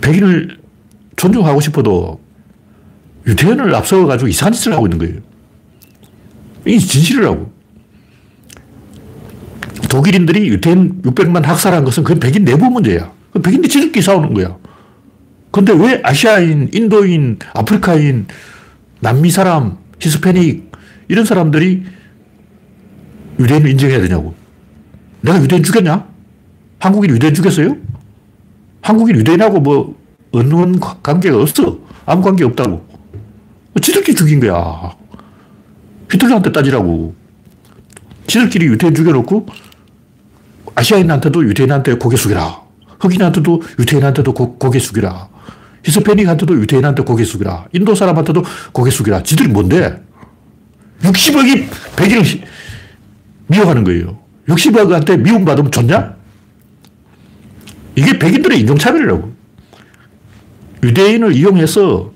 백인을 0.00 0.55
존중하고 1.16 1.60
싶어도 1.60 2.20
유태인을 3.26 3.74
앞서가지고 3.74 4.28
이상한 4.28 4.52
짓을 4.52 4.72
하고 4.72 4.86
있는 4.86 4.98
거예요. 4.98 5.20
이 6.66 6.78
진실이라고. 6.78 7.52
독일인들이 9.88 10.48
유태인 10.48 11.02
600만 11.02 11.42
학살한 11.42 11.84
것은 11.84 12.04
그건 12.04 12.20
백인 12.20 12.44
내부 12.44 12.70
문제야. 12.70 13.12
백인들이 13.42 13.68
지들끼리 13.68 14.02
싸우는 14.02 14.34
거야. 14.34 14.56
근데 15.50 15.72
왜 15.72 16.00
아시아인, 16.04 16.68
인도인, 16.72 17.38
아프리카인, 17.54 18.26
남미 19.00 19.30
사람, 19.30 19.78
히스패닉, 20.00 20.70
이런 21.08 21.24
사람들이 21.24 21.84
유대인을 23.38 23.70
인정해야 23.70 24.00
되냐고. 24.00 24.34
내가 25.22 25.40
유대인 25.40 25.62
죽였냐? 25.62 26.06
한국인 26.78 27.10
유대인 27.10 27.32
죽였어요? 27.32 27.76
한국인 28.82 29.16
유대인하고 29.16 29.60
뭐 29.60 29.98
은원 30.36 30.78
관계가 30.80 31.40
없어. 31.40 31.78
아무 32.04 32.22
관계 32.22 32.44
없다고. 32.44 32.86
지들끼리 33.80 34.14
죽인 34.14 34.40
거야. 34.40 34.94
히틀러한테 36.10 36.52
따지라고. 36.52 37.14
지들끼리 38.26 38.66
유태인 38.66 38.94
죽여놓고 38.94 39.46
아시아인한테도 40.74 41.44
유태인한테 41.44 41.94
고개 41.94 42.16
숙이라. 42.16 42.60
흑인한테도 43.00 43.62
유태인한테도 43.78 44.34
고, 44.34 44.58
고개 44.58 44.78
숙이라. 44.78 45.28
히스패닉한테도 45.84 46.54
유태인한테 46.54 47.02
고개 47.02 47.24
숙이라. 47.24 47.66
인도 47.72 47.94
사람한테도 47.94 48.44
고개 48.72 48.90
숙이라. 48.90 49.22
지들이 49.22 49.48
뭔데? 49.48 50.02
60억이 51.02 51.68
백인을 51.96 52.24
미워하는 53.46 53.84
거예요. 53.84 54.18
60억한테 54.48 55.20
미움받으면 55.20 55.70
좋냐? 55.70 56.16
이게 57.94 58.18
백인들의 58.18 58.60
인종차별이라고. 58.60 59.35
유대인을 60.86 61.32
이용해서 61.34 62.12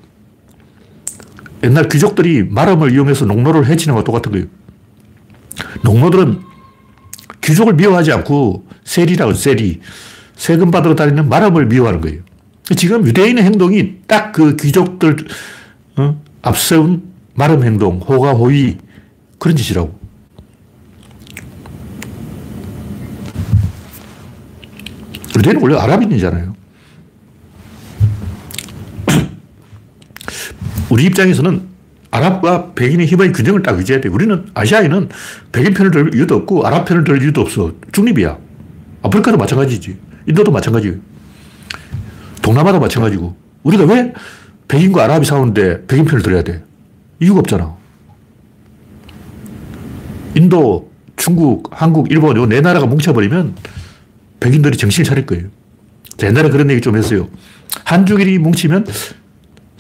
옛날 1.65 1.89
귀족들이 1.89 2.45
마름을 2.45 2.93
이용해서 2.93 3.27
농노를 3.27 3.67
해치는 3.67 3.95
것과 3.95 4.05
똑같은 4.05 4.33
거예요. 4.33 4.47
농노들은 5.85 6.41
귀족을 7.43 7.75
미워하지 7.75 8.13
않고 8.13 8.67
세리라고 8.85 9.35
세리. 9.35 9.81
세금 10.37 10.71
받으러 10.71 10.95
다니는 10.95 11.29
마름을 11.29 11.67
미워하는 11.67 12.01
거예요. 12.01 12.23
지금 12.77 13.05
유대인의 13.07 13.45
행동이 13.45 13.97
딱 14.07 14.33
그 14.33 14.57
귀족들 14.57 15.17
어? 15.97 16.23
앞세운 16.43 17.03
마름 17.35 17.65
행동, 17.65 17.99
호가 17.99 18.33
호위 18.33 18.79
그런 19.39 19.57
짓이라고. 19.57 19.99
유대인은 25.37 25.61
원래 25.61 25.77
아랍인이잖아요. 25.77 26.60
우리 30.91 31.05
입장에서는 31.05 31.63
아랍과 32.11 32.73
백인의 32.75 33.07
힘의 33.07 33.33
균형을 33.33 33.63
딱 33.63 33.79
유지해야 33.79 34.01
돼. 34.01 34.09
우리는 34.09 34.47
아시아인은 34.53 35.09
백인 35.53 35.73
편을 35.73 35.91
들 35.93 36.15
이유도 36.15 36.35
없고 36.37 36.67
아랍 36.67 36.85
편을 36.85 37.05
들 37.05 37.23
이유도 37.23 37.41
없어. 37.41 37.73
중립이야. 37.93 38.37
아프리카도 39.03 39.39
마찬가지지. 39.39 39.97
인도도 40.27 40.51
마찬가지고 40.51 40.99
동남아도 42.43 42.81
마찬가지고. 42.81 43.37
우리가 43.63 43.85
왜 43.85 44.13
백인과 44.69 45.05
아랍이 45.05 45.25
싸우는데 45.25 45.87
백인 45.87 46.05
편을 46.05 46.23
들어야 46.23 46.43
돼? 46.43 46.65
이유가 47.21 47.41
없잖아. 47.41 47.77
인도, 50.35 50.91
중국, 51.17 51.69
한국, 51.73 52.11
일본 52.11 52.37
요 52.37 52.47
네 52.47 52.61
나라가 52.61 52.87
뭉쳐버리면 52.87 53.55
백인들이 54.41 54.77
정신을 54.77 55.05
차릴 55.05 55.27
거예요. 55.27 55.45
옛날에 56.23 56.49
그런 56.51 56.71
얘기 56.71 56.81
좀 56.81 56.97
했어요. 56.97 57.29
한중일이 57.85 58.39
뭉치면 58.39 58.87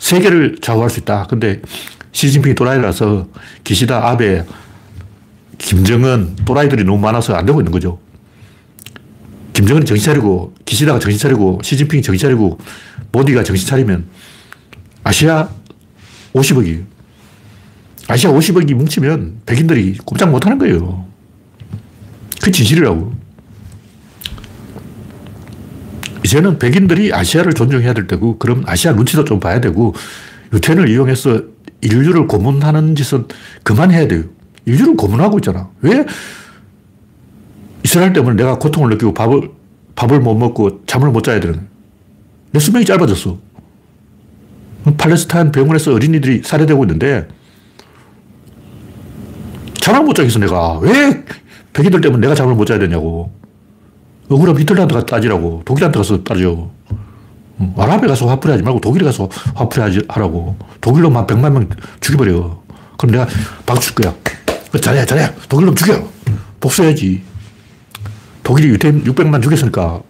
세계를 0.00 0.56
좌우할 0.60 0.90
수 0.90 0.98
있다. 0.98 1.26
근데 1.28 1.60
시진핑이 2.10 2.56
또라이라서 2.56 3.28
기시다, 3.62 4.08
아베, 4.08 4.44
김정은, 5.58 6.34
또라이들이 6.44 6.82
너무 6.82 6.98
많아서 6.98 7.34
안 7.34 7.46
되고 7.46 7.60
있는 7.60 7.70
거죠. 7.70 8.00
김정은이 9.52 9.84
정신 9.84 10.04
차리고, 10.04 10.54
기시다가 10.64 10.98
정신 10.98 11.20
차리고, 11.20 11.60
시진핑이 11.62 12.02
정신 12.02 12.26
차리고, 12.26 12.58
모디가 13.12 13.44
정신 13.44 13.68
차리면 13.68 14.06
아시아 15.04 15.48
50억이에요. 16.34 16.84
아시아 18.08 18.30
50억이 18.30 18.74
뭉치면 18.74 19.42
백인들이 19.46 19.98
꼼짝 20.04 20.30
못 20.30 20.44
하는 20.46 20.58
거예요. 20.58 21.06
그 22.42 22.50
진실이라고. 22.50 23.19
이제는 26.24 26.58
백인들이 26.58 27.12
아시아를 27.12 27.54
존중해야 27.54 27.94
될 27.94 28.06
때고, 28.06 28.38
그럼 28.38 28.62
아시아 28.66 28.92
눈치도 28.92 29.24
좀 29.24 29.40
봐야 29.40 29.60
되고, 29.60 29.94
유태인을 30.52 30.88
이용해서 30.88 31.42
인류를 31.80 32.26
고문하는 32.26 32.94
짓은 32.94 33.26
그만해야 33.62 34.08
돼요. 34.08 34.24
인류를 34.66 34.96
고문하고 34.96 35.38
있잖아. 35.38 35.70
왜 35.80 36.04
이스라엘 37.84 38.12
때문에 38.12 38.36
내가 38.36 38.58
고통을 38.58 38.90
느끼고 38.90 39.14
밥을, 39.14 39.50
밥을 39.94 40.20
못 40.20 40.34
먹고 40.34 40.82
잠을 40.86 41.10
못 41.10 41.22
자야 41.22 41.40
되는 41.40 41.68
내 42.52 42.60
수명이 42.60 42.84
짧아졌어. 42.84 43.38
팔레스타인 44.98 45.52
병원에서 45.52 45.94
어린이들이 45.94 46.42
살해되고 46.44 46.84
있는데, 46.84 47.28
잠을 49.74 50.02
못 50.02 50.14
자겠어, 50.14 50.38
내가. 50.38 50.78
왜 50.78 51.24
백인들 51.72 52.00
때문에 52.00 52.20
내가 52.20 52.34
잠을 52.34 52.54
못 52.54 52.66
자야 52.66 52.78
되냐고. 52.78 53.32
억울하면 54.30 54.60
히틀러한테 54.62 54.94
가서 54.94 55.06
따지라고. 55.06 55.62
독일한테 55.64 55.98
가서 55.98 56.22
따져. 56.22 56.70
아랍에 57.76 58.06
가서 58.06 58.26
화풀이 58.26 58.52
하지 58.52 58.62
말고 58.62 58.80
독일에 58.80 59.04
가서 59.04 59.28
화풀이 59.54 60.00
하라고. 60.08 60.56
독일로만 60.80 61.26
100만 61.26 61.52
명 61.52 61.68
죽여버려. 62.00 62.62
그럼 62.96 63.12
내가 63.12 63.26
박수 63.66 63.94
줄 63.94 63.96
거야. 63.96 64.14
잘해, 64.80 65.04
잘해. 65.04 65.34
독일로 65.48 65.74
죽여. 65.74 66.08
복수해야지. 66.60 67.22
독일이 68.42 68.68
유태인 68.68 69.04
600만 69.04 69.42
죽였으니까 69.42 70.00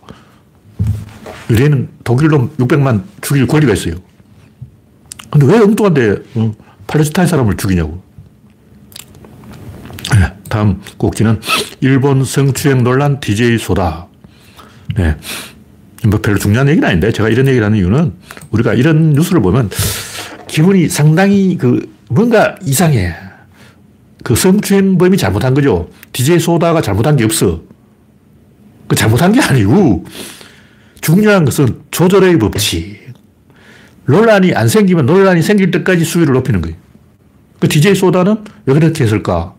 유대인은 1.51 1.89
독일로 2.05 2.51
600만 2.59 3.03
죽일 3.21 3.47
권리가 3.47 3.73
있어요. 3.73 3.95
근데 5.31 5.47
왜 5.47 5.59
엉뚱한데 5.61 6.17
어, 6.37 6.53
팔레스타인 6.87 7.27
사람을 7.27 7.57
죽이냐고. 7.57 8.03
네, 10.13 10.33
다음 10.49 10.81
꼭지는 10.97 11.41
일본 11.81 12.25
성추행 12.25 12.83
논란 12.83 13.21
DJ 13.21 13.59
소다. 13.59 14.10
네. 14.96 15.16
뭐 16.07 16.20
별로 16.20 16.38
중요한 16.38 16.68
얘기는 16.68 16.87
아닌데 16.87 17.12
제가 17.12 17.29
이런 17.29 17.46
얘기를 17.46 17.64
하는 17.64 17.79
이유는 17.79 18.12
우리가 18.50 18.74
이런 18.74 19.12
뉴스를 19.12 19.42
보면 19.42 19.70
기분이 20.46 20.88
상당히 20.88 21.57
그 21.57 21.92
뭔가 22.09 22.57
이상해. 22.62 23.14
그 24.24 24.35
성추행범이 24.35 25.16
잘못한 25.16 25.55
거죠. 25.55 25.88
DJ 26.12 26.40
소다가 26.40 26.83
잘못한 26.83 27.16
게 27.16 27.24
없어. 27.24 27.62
그 28.87 28.96
잘못한 28.96 29.33
게 29.33 29.40
아니고 29.40 30.05
중요한 31.00 31.44
것은 31.44 31.81
조절의 31.90 32.38
법칙. 32.38 32.98
논란이 34.07 34.53
안 34.55 34.68
생기면 34.68 35.07
논란이 35.07 35.42
생길 35.42 35.70
때까지 35.70 36.05
수위를 36.05 36.35
높이는 36.35 36.61
거예요. 36.61 36.76
그 37.61 37.68
DJ 37.68 37.94
소다는 37.94 38.44
왜 38.66 38.74
그렇게 38.74 39.05
했을까? 39.05 39.55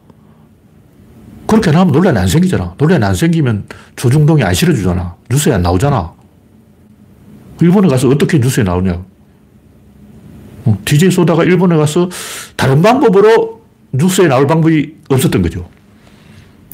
그렇게 1.51 1.69
하면 1.69 1.91
논란이 1.91 2.17
안 2.17 2.27
생기잖아. 2.29 2.75
논란이 2.77 3.03
안 3.03 3.13
생기면 3.13 3.65
조중동이 3.97 4.41
안 4.41 4.53
실어주잖아. 4.53 5.17
뉴스에 5.29 5.51
안 5.51 5.61
나오잖아. 5.61 6.13
일본에 7.59 7.89
가서 7.89 8.07
어떻게 8.07 8.39
뉴스에 8.39 8.63
나오냐. 8.63 9.03
DJ 10.85 11.09
어, 11.09 11.11
소다가 11.11 11.43
일본에 11.43 11.75
가서 11.75 12.09
다른 12.55 12.81
방법으로 12.81 13.63
뉴스에 13.91 14.29
나올 14.29 14.47
방법이 14.47 14.95
없었던 15.09 15.41
거죠. 15.41 15.67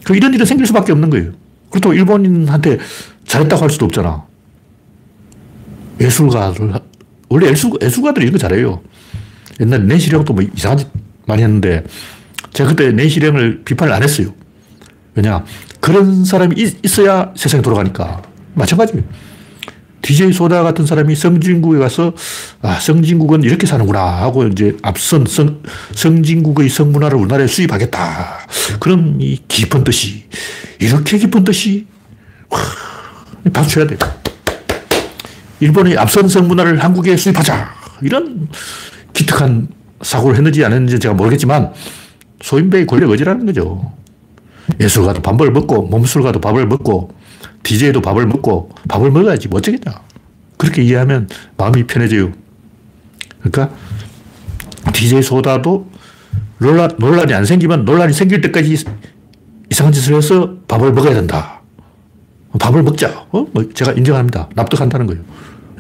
그 0.03 0.15
이런 0.15 0.31
일이 0.35 0.45
생길 0.45 0.67
수밖에 0.67 0.91
없는 0.91 1.09
거예요. 1.09 1.31
그렇다고 1.71 1.95
일본인한테 1.95 2.77
잘했다고 3.25 3.63
할 3.63 3.71
수도 3.71 3.85
없잖아. 3.85 4.25
예술가들, 5.99 6.73
원래 7.29 7.49
예술, 7.49 7.71
예술가들이 7.81 8.25
이런 8.25 8.33
거 8.33 8.37
잘해요. 8.37 8.83
옛날 9.59 9.87
내시령도 9.87 10.33
뭐 10.33 10.43
이상한 10.55 10.77
짓 10.77 10.87
많이 11.25 11.41
했는데, 11.41 11.83
제가 12.53 12.69
그때 12.69 12.91
내시령을 12.91 13.63
비판을 13.65 13.91
안 13.91 14.03
했어요. 14.03 14.35
왜냐, 15.17 15.43
그런 15.80 16.23
사람이 16.23 16.56
있 16.56 16.99
어야 16.99 17.34
세상이 17.36 17.63
돌아가니까. 17.63 18.21
마찬가지예요. 18.53 19.03
DJ 20.03 20.32
소다 20.32 20.62
같은 20.62 20.86
사람이 20.86 21.15
성진국에 21.15 21.80
가서, 21.80 22.13
아, 22.62 22.75
성진국은 22.80 23.41
이렇게 23.41 23.65
사는구나 23.65 23.99
하고 23.99 24.45
이제 24.45 24.77
앞선 24.84 25.25
성, 25.25 25.62
성진국의 25.95 26.69
성문화를 26.69 27.17
우리나라에 27.17 27.47
수입하겠다. 27.47 28.47
그런 28.80 29.17
이 29.19 29.39
깊은 29.47 29.84
뜻이, 29.84 30.25
이렇게 30.80 31.17
깊은 31.17 31.43
뜻이, 31.43 31.88
와, 32.49 32.60
박수 33.51 33.71
쳐야 33.71 33.88
돼. 33.88 33.97
일본의 35.60 35.97
앞선 35.97 36.30
성문화를 36.30 36.84
한국에 36.84 37.17
수입하자. 37.17 37.73
이런 38.03 38.47
기특한 39.13 39.67
사고를 40.03 40.38
했는지 40.38 40.63
안 40.63 40.73
했는지 40.73 40.99
제가 40.99 41.15
모르겠지만, 41.15 41.73
소인배의 42.43 42.86
권력 42.86 43.10
의지라는 43.10 43.47
거죠. 43.47 43.97
예술가도 44.80 45.21
밥을 45.21 45.51
먹고, 45.51 45.84
몸술가도 45.84 46.39
밥을 46.41 46.67
먹고, 46.67 47.12
DJ도 47.63 48.01
밥을 48.01 48.25
먹고, 48.25 48.69
밥을 48.88 49.12
먹어야지. 49.12 49.47
뭐 49.47 49.60
어쩌겠냐. 49.60 50.01
그렇게 50.58 50.84
이해하면 50.84 51.30
마음이 51.58 51.86
편해져요. 51.86 52.32
그러니까, 53.39 53.75
DJ 54.93 55.21
소다도 55.21 55.89
논란, 56.60 56.91
논란이 56.97 57.34
안 57.34 57.45
생기면 57.45 57.86
논란이 57.86 58.13
생길 58.13 58.41
때까지 58.41 58.75
이상한 59.69 59.93
짓을 59.93 60.15
해서 60.15 60.56
밥을 60.67 60.93
먹어야 60.93 61.13
된다. 61.13 61.62
밥을 62.60 62.84
먹자. 62.84 63.25
어? 63.32 63.45
뭐 63.51 63.69
제가 63.73 63.91
인정합니다. 63.93 64.49
납득한다는 64.56 65.08
거예요. 65.08 65.21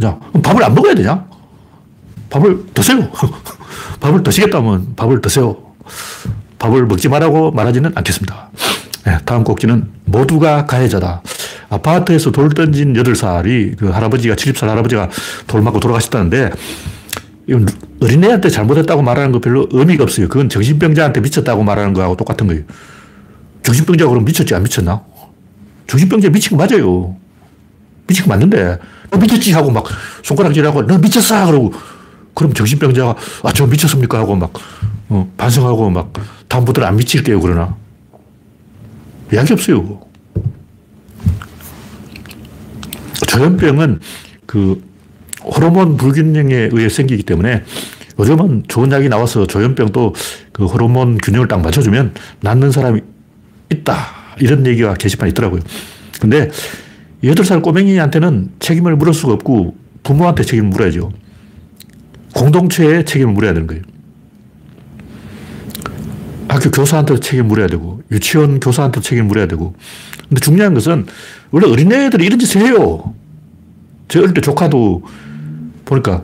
자, 0.01 0.19
밥을 0.43 0.63
안 0.63 0.75
먹어야 0.75 0.93
되냐? 0.93 1.25
밥을 2.29 2.65
드세요. 2.73 3.09
밥을 3.99 4.23
드시겠다면 4.23 4.95
밥을 4.95 5.21
드세요. 5.21 5.57
밥을 6.59 6.85
먹지 6.87 7.09
말라고 7.09 7.51
말하지는 7.51 7.91
않겠습니다. 7.95 8.49
네, 9.05 9.17
다음 9.25 9.43
꼭지는 9.43 9.89
모두가 10.05 10.65
가해자다. 10.65 11.21
아파트에서 11.69 12.31
돌 12.31 12.49
던진 12.49 12.93
8살이 12.93 13.77
그 13.77 13.89
할아버지가 13.89 14.35
70살 14.35 14.67
할아버지가 14.67 15.09
돌 15.47 15.61
맞고 15.61 15.79
돌아가셨다는데 15.79 16.51
어린애한테 18.01 18.49
잘못했다고 18.49 19.01
말하는 19.01 19.31
거 19.31 19.39
별로 19.39 19.67
의미가 19.71 20.03
없어요. 20.03 20.27
그건 20.27 20.49
정신병자한테 20.49 21.21
미쳤다고 21.21 21.63
말하는 21.63 21.93
거하고 21.93 22.15
똑같은 22.15 22.47
거예요. 22.47 22.63
정신병자가 23.63 24.09
그럼 24.09 24.25
미쳤지 24.25 24.53
안 24.55 24.63
미쳤나? 24.63 25.01
정신병자 25.87 26.29
미친 26.29 26.57
거 26.57 26.65
맞아요. 26.65 27.15
미친 28.07 28.25
거 28.25 28.29
맞는데 28.29 28.77
너 29.09 29.17
미쳤지 29.17 29.53
하고 29.53 29.71
막 29.71 29.85
손가락질하고 30.23 30.85
너 30.87 30.97
미쳤어 30.97 31.45
그러고 31.45 31.73
그럼 32.37 32.53
정신병자가 32.53 33.15
아 33.43 33.51
저 33.51 33.65
미쳤습니까 33.65 34.19
하고 34.19 34.35
막 34.35 34.53
어, 35.09 35.27
반성하고 35.37 35.89
막 35.89 36.13
다음부터는 36.47 36.87
안 36.87 36.95
미칠게요 36.97 37.41
그러나 37.41 37.75
이야기 39.33 39.53
없어요. 39.53 39.99
조현병은 43.27 43.99
그 44.45 44.83
호르몬 45.43 45.97
불균형에 45.97 46.69
의해 46.71 46.89
생기기 46.89 47.23
때문에 47.23 47.63
요즘은 48.19 48.65
좋은 48.67 48.91
약이 48.91 49.09
나와서 49.09 49.47
조현병도 49.47 50.13
그 50.51 50.65
호르몬 50.65 51.17
균형을 51.17 51.47
딱 51.47 51.61
맞춰주면 51.61 52.13
낫는 52.41 52.71
사람이 52.71 53.01
있다. 53.71 53.95
이런 54.39 54.65
얘기가 54.67 54.93
게시판에 54.93 55.31
있더라고요. 55.31 55.61
근데 56.21 56.49
8살 57.23 57.63
꼬맹이한테는 57.63 58.51
책임을 58.59 58.95
물을 58.95 59.13
수가 59.13 59.33
없고 59.33 59.75
부모한테 60.03 60.43
책임을 60.43 60.69
물어야죠. 60.69 61.11
공동체에 62.37 63.03
책임을 63.03 63.33
물어야 63.33 63.53
되는 63.53 63.65
거예요. 63.65 63.81
학교 66.47 66.69
교사한테 66.69 67.19
책임을 67.19 67.45
물어야 67.45 67.67
되고, 67.67 68.03
유치원 68.11 68.59
교사한테 68.59 69.01
책임을 69.01 69.27
물어야 69.27 69.47
되고. 69.47 69.75
근데 70.29 70.39
중요한 70.39 70.73
것은 70.73 71.07
원래 71.51 71.67
어린애들이 71.67 72.25
이런 72.25 72.37
짓을 72.39 72.61
해요. 72.61 73.15
제 74.07 74.19
어릴 74.19 74.33
때 74.33 74.41
조카도 74.41 75.03
보니까 75.85 76.23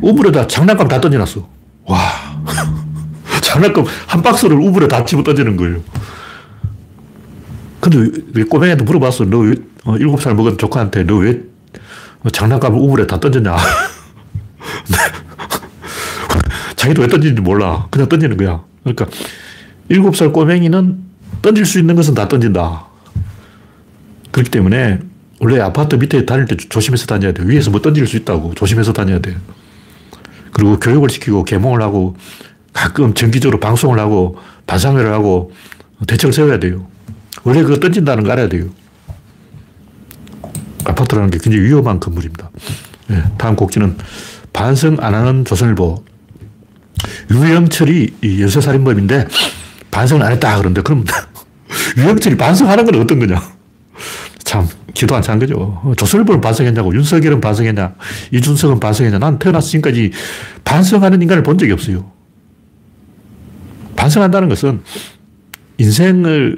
우물에다 0.00 0.46
장난감 0.46 0.88
다 0.88 1.00
던져놨어. 1.00 1.48
와. 1.84 1.98
장난감 3.42 3.84
한 4.06 4.22
박스를 4.22 4.56
우물에 4.56 4.88
다 4.88 5.04
집어 5.04 5.22
던지는 5.22 5.56
거예요. 5.56 5.80
근데 7.80 8.20
왜 8.34 8.44
꼬맹이한테 8.44 8.84
물어봤어. 8.84 9.24
너 9.24 9.38
왜, 9.38 9.54
어, 9.84 9.94
7살 9.94 10.34
먹은 10.34 10.56
조카한테 10.56 11.04
너 11.04 11.18
왜 11.18 11.40
장난감을 12.32 12.78
우물에 12.78 13.06
다 13.06 13.20
던졌냐. 13.20 13.56
자기도 16.82 17.02
왜 17.02 17.08
던지는지 17.08 17.40
몰라. 17.40 17.86
그냥 17.90 18.08
던지는 18.08 18.36
거야. 18.36 18.64
그러니까 18.82 19.06
7살 19.88 20.32
꼬맹이는 20.32 20.98
던질 21.40 21.64
수 21.64 21.78
있는 21.78 21.94
것은 21.94 22.14
다 22.14 22.26
던진다. 22.26 22.86
그렇기 24.32 24.50
때문에 24.50 24.98
원래 25.38 25.60
아파트 25.60 25.94
밑에 25.94 26.26
다닐 26.26 26.46
때 26.46 26.56
조심해서 26.56 27.06
다녀야 27.06 27.32
돼. 27.32 27.44
위에서 27.46 27.70
뭐 27.70 27.80
던질 27.80 28.04
수 28.08 28.16
있다고. 28.16 28.54
조심해서 28.54 28.92
다녀야 28.92 29.20
돼. 29.20 29.36
그리고 30.52 30.80
교육을 30.80 31.08
시키고 31.08 31.44
개몽을 31.44 31.80
하고 31.82 32.16
가끔 32.72 33.14
정기적으로 33.14 33.60
방송을 33.60 34.00
하고 34.00 34.38
반상회를 34.66 35.12
하고 35.12 35.52
대책을 36.08 36.32
세워야 36.32 36.58
돼요. 36.58 36.88
원래 37.44 37.62
그거 37.62 37.78
던진다는 37.78 38.24
거 38.24 38.32
알아야 38.32 38.48
돼요. 38.48 38.64
아파트라는 40.84 41.30
게 41.30 41.38
굉장히 41.38 41.64
위험한 41.64 42.00
건물입니다. 42.00 42.50
네, 43.06 43.22
다음 43.38 43.54
곡지는 43.54 43.96
반성 44.52 44.96
안 44.98 45.14
하는 45.14 45.44
조선일보. 45.44 46.11
유영철이 47.30 48.14
연쇄살인범인데 48.40 49.28
반성을 49.90 50.24
안 50.24 50.32
했다 50.32 50.58
그런데 50.58 50.82
그럼 50.82 51.04
유영철이 51.96 52.36
반성하는 52.36 52.84
건 52.84 53.00
어떤 53.00 53.18
거냐? 53.18 53.42
참 54.44 54.68
기도 54.94 55.16
안 55.16 55.22
차는 55.22 55.38
거죠. 55.40 55.94
조선일보는 55.96 56.40
반성했냐고, 56.40 56.94
윤석열은 56.94 57.40
반성했냐, 57.40 57.94
이준석은 58.32 58.80
반성했냐. 58.80 59.18
난 59.18 59.38
태어나서 59.38 59.66
지금까지 59.68 60.12
반성하는 60.64 61.22
인간을 61.22 61.42
본 61.42 61.56
적이 61.56 61.72
없어요. 61.72 62.10
반성한다는 63.96 64.48
것은 64.48 64.82
인생을 65.78 66.56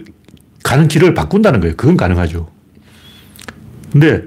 가는 0.62 0.88
길을 0.88 1.14
바꾼다는 1.14 1.60
거예요. 1.60 1.76
그건 1.76 1.96
가능하죠. 1.96 2.50
근데 3.92 4.22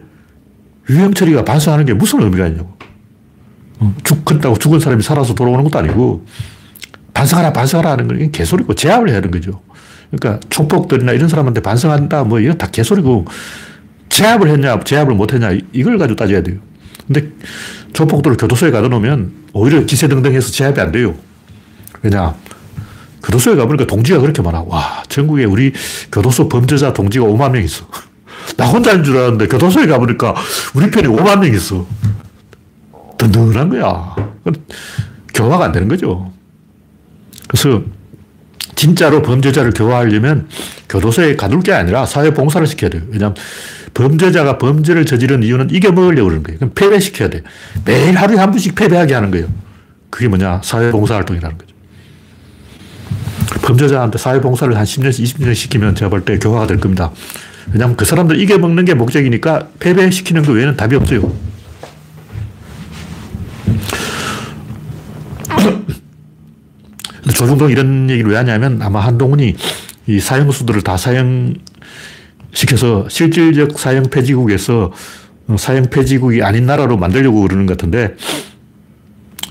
유영철이가 0.89 1.43
반성하는 1.43 1.85
게 1.85 1.93
무슨 1.93 2.21
의미가 2.21 2.47
있냐고. 2.47 2.76
어, 3.79 3.93
죽겠다고 4.03 4.57
죽은 4.57 4.79
사람이 4.79 5.03
살아서 5.03 5.33
돌아오는 5.33 5.63
것도 5.63 5.79
아니고 5.79 6.25
반성하라, 7.13 7.53
반성하라 7.53 7.91
하는 7.91 8.07
건 8.07 8.31
개소리고 8.31 8.75
제압을 8.75 9.09
해야 9.09 9.17
하는 9.17 9.31
거죠. 9.31 9.61
그러니까 10.11 10.39
총폭들이나 10.49 11.13
이런 11.13 11.27
사람한테 11.27 11.61
반성한다, 11.61 12.23
뭐 12.23 12.39
이건 12.39 12.57
다 12.57 12.67
개소리고 12.67 13.25
제압을 14.09 14.49
했냐, 14.49 14.79
제압을 14.79 15.15
못 15.15 15.33
했냐, 15.33 15.51
이걸 15.73 15.97
가지고 15.97 16.15
따져야 16.15 16.41
돼요. 16.41 16.57
근데 17.05 17.29
조폭들을 17.93 18.37
교도소에 18.37 18.71
가둬 18.71 18.87
놓으면 18.87 19.31
오히려 19.53 19.85
기세등등해서 19.85 20.51
제압이 20.51 20.79
안 20.79 20.91
돼요. 20.91 21.15
왜냐, 22.03 22.35
교도소에 23.23 23.55
가보니까 23.55 23.85
동지가 23.85 24.19
그렇게 24.19 24.41
많아. 24.41 24.63
와, 24.67 25.03
전국에 25.09 25.45
우리 25.45 25.73
교도소 26.11 26.49
범죄자 26.49 26.93
동지가 26.93 27.25
5만 27.25 27.51
명 27.51 27.63
있어. 27.63 27.87
나 28.55 28.65
혼자인 28.65 29.03
줄 29.03 29.17
알았는데 29.17 29.47
교도소에 29.47 29.87
가보니까 29.87 30.35
우리 30.73 30.89
편이 30.89 31.07
5만 31.07 31.39
명 31.39 31.53
있어. 31.53 31.85
든든한 33.17 33.69
거야. 33.69 34.15
교화가 35.33 35.65
안 35.65 35.71
되는 35.71 35.87
거죠. 35.87 36.31
그래서 37.47 37.81
진짜로 38.75 39.21
범죄자를 39.21 39.71
교화하려면 39.71 40.47
교도소에 40.89 41.35
가둘 41.35 41.61
게 41.61 41.73
아니라 41.73 42.05
사회 42.05 42.31
봉사를 42.33 42.65
시켜야 42.67 42.89
돼요. 42.89 43.01
왜냐하면 43.09 43.35
범죄자가 43.93 44.57
범죄를 44.59 45.05
저지른 45.05 45.41
이유는 45.43 45.71
이겨먹으려고 45.71 46.25
그러는 46.25 46.43
거예요. 46.43 46.59
그럼 46.59 46.71
패배시켜야 46.75 47.29
돼. 47.29 47.41
매일 47.85 48.15
하루에 48.15 48.37
한 48.37 48.51
번씩 48.51 48.75
패배하게 48.75 49.13
하는 49.15 49.31
거예요. 49.31 49.47
그게 50.09 50.27
뭐냐? 50.27 50.61
사회 50.63 50.91
봉사활동이라는 50.91 51.57
거죠. 51.57 51.73
범죄자한테 53.63 54.17
사회 54.17 54.39
봉사를 54.39 54.75
한 54.75 54.83
10년씩, 54.83 55.23
20년 55.23 55.55
시키면 55.55 55.95
제가 55.95 56.09
볼 56.09 56.21
때 56.23 56.37
교화가 56.37 56.67
될 56.67 56.79
겁니다. 56.79 57.11
왜냐하면 57.71 57.97
그 57.97 58.05
사람들 58.05 58.39
이겨먹는 58.39 58.85
게 58.85 58.93
목적이니까 58.93 59.69
패배시키는 59.79 60.43
거 60.43 60.51
외에는 60.53 60.77
답이 60.77 60.95
없어요. 60.95 61.33
조중동 67.37 67.69
이런 67.69 68.09
얘기를 68.09 68.31
왜 68.31 68.37
하냐면 68.37 68.81
아마 68.81 68.99
한동훈이 68.99 69.55
이 70.07 70.19
사형수들을 70.19 70.81
다 70.81 70.97
사형시켜서 70.97 71.57
실질적 73.09 73.77
사형 73.77 74.05
폐지국에서 74.09 74.91
사형 75.55 75.91
폐지국이 75.91 76.41
아닌 76.41 76.65
나라로 76.65 76.97
만들려고 76.97 77.41
그러는 77.41 77.67
것 77.67 77.77
같은데 77.77 78.15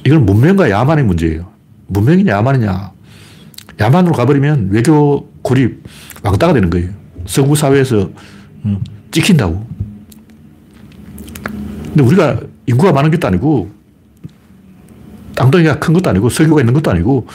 이건 0.05 0.27
문명과 0.27 0.69
야만의 0.69 1.05
문제예요. 1.05 1.47
문명이냐 1.87 2.33
야만이냐. 2.33 2.91
야만으로 3.79 4.15
가버리면 4.15 4.71
외교 4.73 5.31
고립 5.43 5.85
왕따가 6.25 6.55
되는 6.55 6.71
거예요. 6.71 6.91
서구 7.27 7.55
사회에서 7.55 8.11
음, 8.65 8.83
찍힌다고. 9.13 9.65
근데 11.85 12.03
우리가 12.03 12.41
인구가 12.67 12.91
많은 12.91 13.13
것도 13.13 13.29
아니고 13.29 13.71
땅덩이가 15.37 15.79
큰 15.79 15.95
것도 15.95 16.11
아니고 16.11 16.31
석유가 16.31 16.61
있는 16.63 16.75
것도 16.75 16.91
아니고 16.91 17.29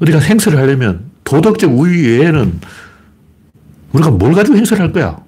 우리가 0.00 0.18
행사를 0.18 0.56
하려면 0.58 1.10
도덕적 1.24 1.70
우위 1.78 2.06
외에는 2.18 2.60
우리가 3.92 4.10
뭘 4.10 4.32
가지고 4.32 4.56
행사를 4.56 4.82
할 4.82 4.92
거야? 4.92 5.18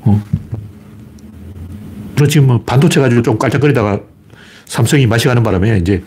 어? 0.00 0.22
우리 2.18 2.28
지금 2.28 2.46
뭐 2.48 2.62
반도체 2.64 3.00
가지고 3.00 3.22
좀 3.22 3.38
깔짝거리다가 3.38 4.00
삼성이 4.66 5.06
마시 5.06 5.26
가는 5.28 5.42
바람에 5.42 5.78
이제 5.78 6.02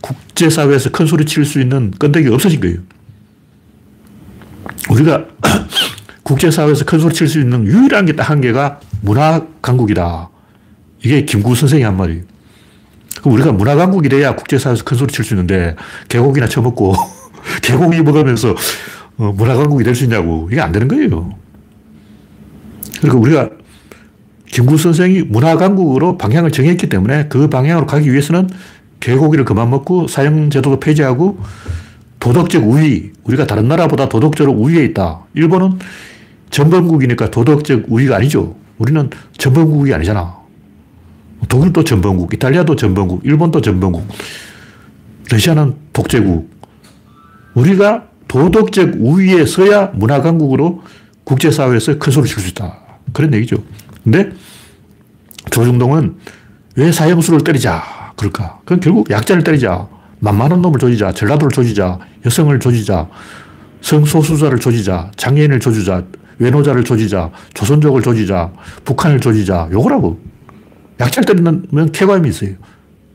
국제사회에서 0.00 0.90
큰 0.90 1.06
소리 1.06 1.24
칠 1.24 1.44
수 1.44 1.60
있는 1.60 1.90
끈덕이 1.92 2.28
없어진 2.28 2.60
거예요. 2.60 2.78
우리가 4.90 5.24
국제사회에서 6.22 6.84
큰 6.84 6.98
소리 6.98 7.14
칠 7.14 7.28
수 7.28 7.40
있는 7.40 7.64
유일한 7.66 8.06
게 8.06 8.12
딱 8.12 8.30
한 8.30 8.40
개가 8.40 8.80
문화 9.02 9.44
강국이다. 9.62 10.28
이게 11.04 11.24
김구 11.24 11.54
선생이 11.54 11.82
한 11.82 11.96
말이에요. 11.96 12.22
우리가 13.30 13.52
문화 13.52 13.74
강국이래야 13.74 14.36
국제사회에서 14.36 14.84
큰 14.84 14.96
소리 14.96 15.12
칠 15.12 15.24
수 15.24 15.34
있는데 15.34 15.74
개고기나 16.08 16.48
처먹고 16.48 16.94
개고기 17.62 18.02
먹으면서 18.02 18.54
어, 19.18 19.32
문화 19.36 19.54
강국이 19.54 19.84
될 19.84 19.94
수 19.94 20.04
있냐고. 20.04 20.48
이게 20.50 20.60
안 20.60 20.72
되는 20.72 20.88
거예요. 20.88 21.34
그러니까 23.00 23.20
우리가 23.20 23.50
김구 24.46 24.78
선생이 24.78 25.22
문화 25.22 25.56
강국으로 25.56 26.16
방향을 26.18 26.50
정했기 26.50 26.88
때문에 26.88 27.26
그 27.28 27.48
방향으로 27.48 27.86
가기 27.86 28.10
위해서는 28.10 28.48
개고기를 29.00 29.44
그만 29.44 29.70
먹고 29.70 30.06
사형제도도 30.08 30.80
폐지하고 30.80 31.38
도덕적 32.20 32.66
우위, 32.66 33.12
우리가 33.24 33.46
다른 33.46 33.68
나라보다 33.68 34.08
도덕적으로 34.08 34.56
우위에 34.56 34.84
있다. 34.86 35.20
일본은 35.34 35.78
전범국이니까 36.50 37.30
도덕적 37.30 37.84
우위가 37.88 38.16
아니죠. 38.16 38.56
우리는 38.78 39.10
전범국이 39.36 39.92
아니잖아. 39.92 40.36
독일도 41.48 41.84
전범국, 41.84 42.32
이탈리아도 42.34 42.76
전범국, 42.76 43.24
일본도 43.24 43.60
전범국, 43.60 44.06
러시아는 45.30 45.74
독재국. 45.92 46.50
우리가 47.54 48.04
도덕적 48.28 48.94
우위에 48.98 49.46
서야 49.46 49.92
문화강국으로 49.94 50.82
국제사회에서 51.24 51.98
큰 51.98 52.12
소리 52.12 52.28
칠수 52.28 52.48
있다. 52.50 52.78
그런 53.12 53.32
얘기죠. 53.34 53.56
근데 54.04 54.30
조중동은 55.50 56.16
왜 56.76 56.92
사형수를 56.92 57.40
때리자 57.42 57.82
그럴까? 58.16 58.60
그건 58.64 58.80
결국 58.80 59.10
약자를 59.10 59.42
때리자. 59.44 59.88
만만한 60.18 60.62
놈을 60.62 60.78
조지자. 60.78 61.12
전라도를 61.12 61.50
조지자. 61.50 61.98
여성을 62.24 62.58
조지자. 62.58 63.08
성소수자를 63.80 64.58
조지자. 64.58 65.10
장애인을 65.16 65.60
조지자. 65.60 66.04
외노자를 66.38 66.84
조지자. 66.84 67.30
조선족을 67.54 68.02
조지자. 68.02 68.52
북한을 68.84 69.20
조지자. 69.20 69.68
요거라고. 69.72 70.18
약자를 71.00 71.26
때리면 71.26 71.92
쾌감이 71.92 72.28
있어요. 72.28 72.54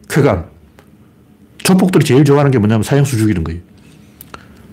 쾌감. 0.10 0.46
조폭들이 1.60 2.04
제일 2.06 2.24
좋아하는 2.26 2.52
게 2.52 2.58
뭐냐면 2.60 2.84
사형수 2.84 3.18
죽이는 3.18 3.44
거예요. 3.44 3.62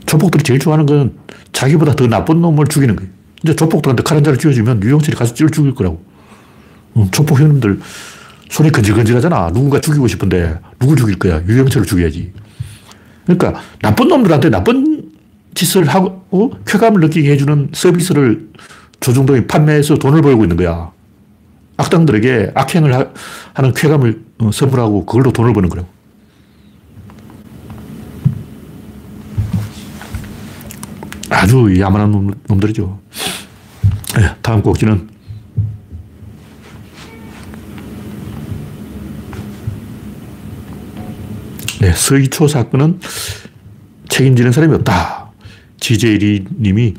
조폭들이 0.07 0.42
제일 0.42 0.59
좋아하는 0.59 0.87
건 0.87 1.12
자기보다 1.53 1.94
더 1.94 2.07
나쁜 2.07 2.40
놈을 2.40 2.66
죽이는 2.66 2.97
거예요. 2.97 3.11
이제 3.42 3.55
조폭들한테 3.55 4.03
칼 4.03 4.16
한 4.16 4.25
자를 4.25 4.38
쥐어주면 4.38 4.83
유영철이 4.83 5.16
가서 5.16 5.35
찔 5.35 5.51
죽일 5.51 5.75
거라고. 5.75 6.03
음, 6.97 7.09
조폭 7.11 7.38
형님들 7.40 7.79
손이 8.51 8.73
건질건질하잖아. 8.73 9.53
누군가 9.53 9.81
죽이고 9.81 10.09
싶은데 10.09 10.59
누굴 10.81 10.97
죽일 10.97 11.18
거야? 11.18 11.42
유영철을 11.47 11.87
죽여야지. 11.87 12.33
그러니까 13.27 13.61
나쁜 13.83 14.09
놈들한테 14.09 14.49
나쁜 14.49 15.11
짓을 15.55 15.85
하고 15.87 16.55
쾌감을 16.66 17.01
느끼게 17.03 17.31
해주는 17.33 17.71
서비스를 17.73 18.49
조중동이 19.01 19.47
판매해서 19.47 19.97
돈을 19.97 20.23
벌고 20.23 20.44
있는 20.44 20.57
거야. 20.57 20.90
악당들에게 21.79 22.53
악행을 22.55 22.93
하, 22.93 23.62
는 23.62 23.73
쾌감을 23.73 24.25
어, 24.38 24.51
선물하고 24.53 25.07
그걸로 25.07 25.33
돈을 25.33 25.53
버는 25.53 25.69
거라고. 25.69 25.88
아주 31.31 31.79
야만한 31.79 32.35
놈들이죠. 32.49 32.99
네, 34.17 34.35
다음 34.43 34.61
꼭지는 34.61 35.09
네, 41.81 41.93
서희초 41.93 42.49
사건은 42.49 42.99
책임지는 44.09 44.51
사람이 44.51 44.75
없다. 44.75 45.31
지제리 45.79 46.45
님이 46.59 46.95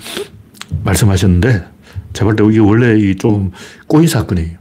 말씀하셨는데, 0.83 1.65
볼때 2.13 2.43
이게 2.45 2.59
원래 2.59 3.13
좀 3.15 3.51
꼬인 3.87 4.07
사건이에요. 4.07 4.59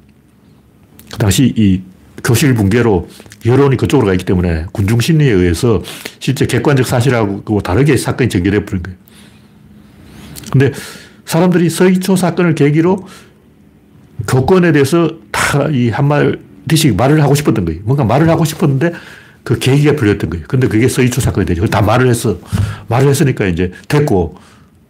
그 1.18 1.22
당시 1.22 1.52
이 1.57 1.83
교실 2.22 2.54
붕괴로 2.54 3.09
여론이 3.44 3.76
그쪽으로 3.76 4.07
가 4.07 4.12
있기 4.12 4.24
때문에 4.24 4.66
군중 4.72 5.00
심리에 5.00 5.33
의해서 5.33 5.83
실제 6.20 6.46
객관적 6.46 6.87
사실하고 6.87 7.61
다르게 7.61 7.96
사건이 7.96 8.31
전개돼 8.31 8.64
버린 8.64 8.83
거예요. 8.85 8.96
근데 10.52 10.72
사람들이 11.26 11.68
서희초 11.68 12.16
사건을 12.16 12.54
계기로 12.54 13.07
교권에 14.26 14.72
대해서 14.72 15.11
다 15.33 15.68
이 15.70 15.88
한마디씩 15.88 16.94
말을 16.96 17.22
하고 17.22 17.35
싶었던 17.35 17.64
거예요. 17.64 17.81
뭔가 17.85 18.04
말을 18.04 18.28
하고 18.28 18.44
싶었는데 18.44 18.92
그 19.44 19.59
계기가 19.59 19.96
풀렸던 19.96 20.28
거예요. 20.31 20.44
근데 20.46 20.68
그게 20.68 20.87
서희초 20.88 21.20
사건이 21.20 21.46
되죠. 21.46 21.66
다 21.66 21.81
말을 21.81 22.07
했어. 22.09 22.38
말을 22.88 23.09
했으니까 23.09 23.46
이제 23.46 23.72
됐고 23.88 24.37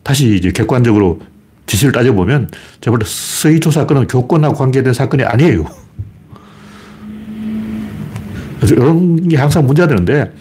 다시 0.03 0.35
이제 0.37 0.51
객관적으로 0.51 1.21
지시를 1.67 1.93
따져보면 1.93 2.51
제가 2.81 2.99
서희초 3.05 3.71
사건은 3.71 4.09
교권하고 4.09 4.55
관계된 4.57 4.93
사건이 4.93 5.23
아니에요. 5.23 5.88
이런 8.63 9.29
게 9.29 9.37
항상 9.37 9.67
문제가 9.67 9.89
되는데 9.89 10.33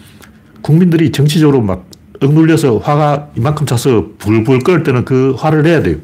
국민들이 0.62 1.12
정치적으로 1.12 1.60
막 1.60 1.86
억눌려서 2.20 2.78
화가 2.78 3.30
이만큼 3.36 3.66
차서 3.66 4.10
불불 4.18 4.60
끓을 4.60 4.82
때는 4.82 5.04
그 5.04 5.34
화를 5.38 5.62
내야 5.62 5.82
돼요. 5.82 5.96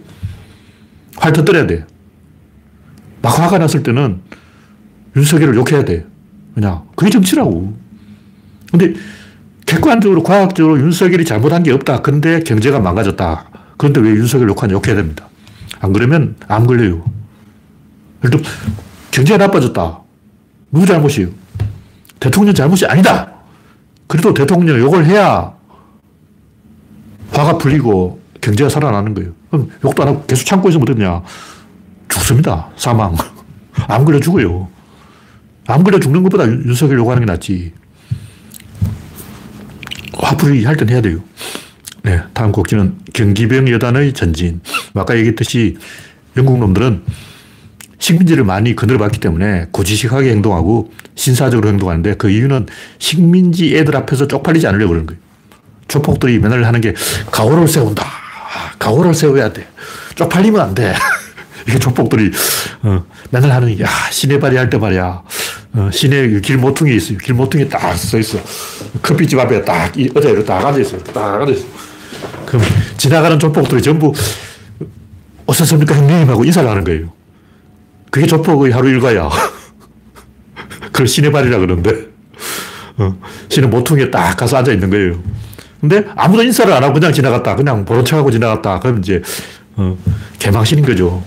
활 1.17 1.33
터뜨려야 1.33 1.67
돼. 1.67 1.85
막 3.23 3.39
화가 3.39 3.59
났을 3.59 3.83
때는 3.83 4.21
윤석열을 5.17 5.57
욕해야 5.57 5.85
돼. 5.85 6.07
그냥. 6.55 6.85
그게 6.95 7.11
정치라고. 7.11 7.77
근데 8.71 8.95
객관적으로 9.67 10.23
과학적으로 10.23 10.79
윤석열이 10.79 11.25
잘못한 11.25 11.63
게 11.63 11.73
없다. 11.73 12.03
근데 12.03 12.41
경제가 12.41 12.81
망가졌다. 12.81 13.51
그런데 13.77 14.01
왜 14.01 14.11
윤석열 14.11 14.49
욕하냐 14.51 14.75
욕해야 14.75 14.95
됩니다. 14.95 15.29
안 15.81 15.93
그러면 15.93 16.37
암 16.49 16.67
걸려요. 16.67 17.05
예를 18.25 18.41
경제가 19.11 19.39
나빠졌다. 19.39 20.01
누구 20.71 20.87
잘못이에요? 20.87 21.29
대통령 22.25 22.55
잘못이 22.55 22.87
아니다. 22.87 23.31
그래도 24.07 24.33
대통령 24.33 24.79
욕을 24.79 25.05
해야 25.05 25.53
화가 27.33 27.59
풀리고 27.59 28.19
경제가 28.41 28.71
살아나는 28.71 29.13
거예요. 29.13 29.33
그럼 29.51 29.71
욕도 29.85 30.03
안 30.03 30.09
하고 30.09 30.25
계속 30.25 30.47
참고 30.47 30.71
있으면 30.71 30.89
어떠냐. 30.89 31.23
죽습니다. 32.09 32.71
사망. 32.77 33.15
암 33.89 34.07
걸려 34.07 34.19
죽어요. 34.21 34.69
암 35.67 35.85
걸려 35.85 36.01
죽는 36.01 36.23
것보다 36.23 36.47
윤석열 36.47 36.97
욕하는 36.99 37.27
게 37.27 37.27
낫지. 37.31 37.75
화풀이 40.17 40.65
할 40.65 40.77
땐 40.79 40.89
해야 40.89 41.03
돼요. 41.03 41.19
네, 42.05 42.23
다음 42.33 42.53
곡지는 42.53 43.01
경기병 43.13 43.69
여단의 43.69 44.15
전진. 44.15 44.63
아까 44.95 45.15
얘기했듯이 45.15 45.77
영국 46.39 46.59
놈들은 46.59 47.03
식민지를 47.99 48.45
많이 48.45 48.75
거들어봤기 48.75 49.21
때문에 49.21 49.67
고지식하게 49.71 50.31
행동하고 50.31 50.93
신사적으로 51.15 51.69
행동하는데 51.69 52.15
그 52.15 52.31
이유는 52.31 52.67
식민지 52.99 53.77
애들 53.77 53.97
앞에서 53.97 54.27
쪽팔리지 54.29 54.67
않으려고 54.67 54.91
그러는 54.91 55.07
거예요. 55.07 55.21
조폭들이 55.89 56.39
맨날 56.39 56.65
하는 56.65 56.81
게 56.81 56.95
가오를 57.31 57.69
세운다. 57.69 58.05
가오를 58.79 59.15
세워야 59.15 59.53
돼. 59.53 59.67
쪽팔리면 60.15 60.61
안 60.61 60.75
돼. 60.75 60.95
이게 61.69 61.79
조폭들이 61.79 62.31
어, 62.83 63.05
맨날 63.31 63.53
하는 63.53 63.81
야 63.81 63.89
시내발이 64.11 64.57
할때 64.57 64.77
말이야. 64.79 65.23
어, 65.77 65.91
시내 65.93 66.29
그길 66.29 66.59
모퉁이 66.59 66.97
있어요. 66.97 67.19
길 67.19 67.35
모퉁이 67.35 67.69
딱 67.69 67.97
서 67.97 68.19
있어. 68.19 68.39
커피집 69.03 69.39
앞에 69.39 69.65
딱 69.65 69.93
의자에 69.97 70.45
딱 70.45 70.65
앉아 70.67 70.79
있어요. 70.81 71.03
딱 71.05 71.41
앉아 71.41 71.53
있어. 71.53 71.65
그럼 72.47 72.63
지나가는 72.97 73.39
조폭들이 73.39 73.83
전부 73.83 74.13
어떻습니까 75.47 75.95
형님 75.97 76.29
하고 76.29 76.45
인사를 76.45 76.69
하는 76.69 76.85
거예요. 76.85 77.13
그게 78.15 78.29
조폭의 78.29 78.71
하루 78.71 78.89
일과야. 78.91 79.29
그걸 80.87 81.09
시내발이라 81.09 81.59
그러는데 81.59 82.07
어, 82.97 83.19
시내 83.49 83.67
모퉁이에 83.67 84.09
딱 84.13 84.37
가서 84.37 84.59
앉아 84.59 84.71
있는 84.71 84.89
거예요. 84.89 85.21
근데 85.81 86.05
아무도 86.15 86.45
인사를 86.45 86.73
안 86.73 86.85
하고 86.85 86.95
그냥 86.95 87.13
지나갔다. 87.13 87.57
그냥 87.57 87.85
보는 87.85 88.05
척하고 88.05 88.31
지나갔다. 88.31 88.79
그럼 88.79 89.01
이제, 89.01 89.21
어, 89.75 89.99
개망신인 90.39 90.85
거죠. 90.85 91.25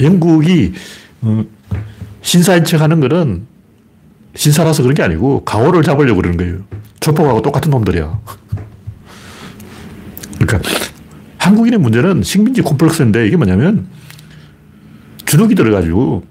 영국이, 0.00 0.72
어, 1.20 1.44
신사인 2.22 2.64
척 2.64 2.80
하는 2.80 2.98
거는 2.98 3.46
신사라서 4.34 4.82
그런 4.82 4.96
게 4.96 5.04
아니고 5.04 5.44
가오를 5.44 5.84
잡으려고 5.84 6.22
그러는 6.22 6.36
거예요. 6.36 6.56
조폭하고 6.98 7.40
똑같은 7.40 7.70
놈들이야. 7.70 8.18
그러니까 10.40 10.70
한국인의 11.38 11.78
문제는 11.78 12.24
식민지 12.24 12.62
콤플렉스인데 12.62 13.28
이게 13.28 13.36
뭐냐면 13.36 13.86
주눅이 15.34 15.56
들어가지고 15.56 16.22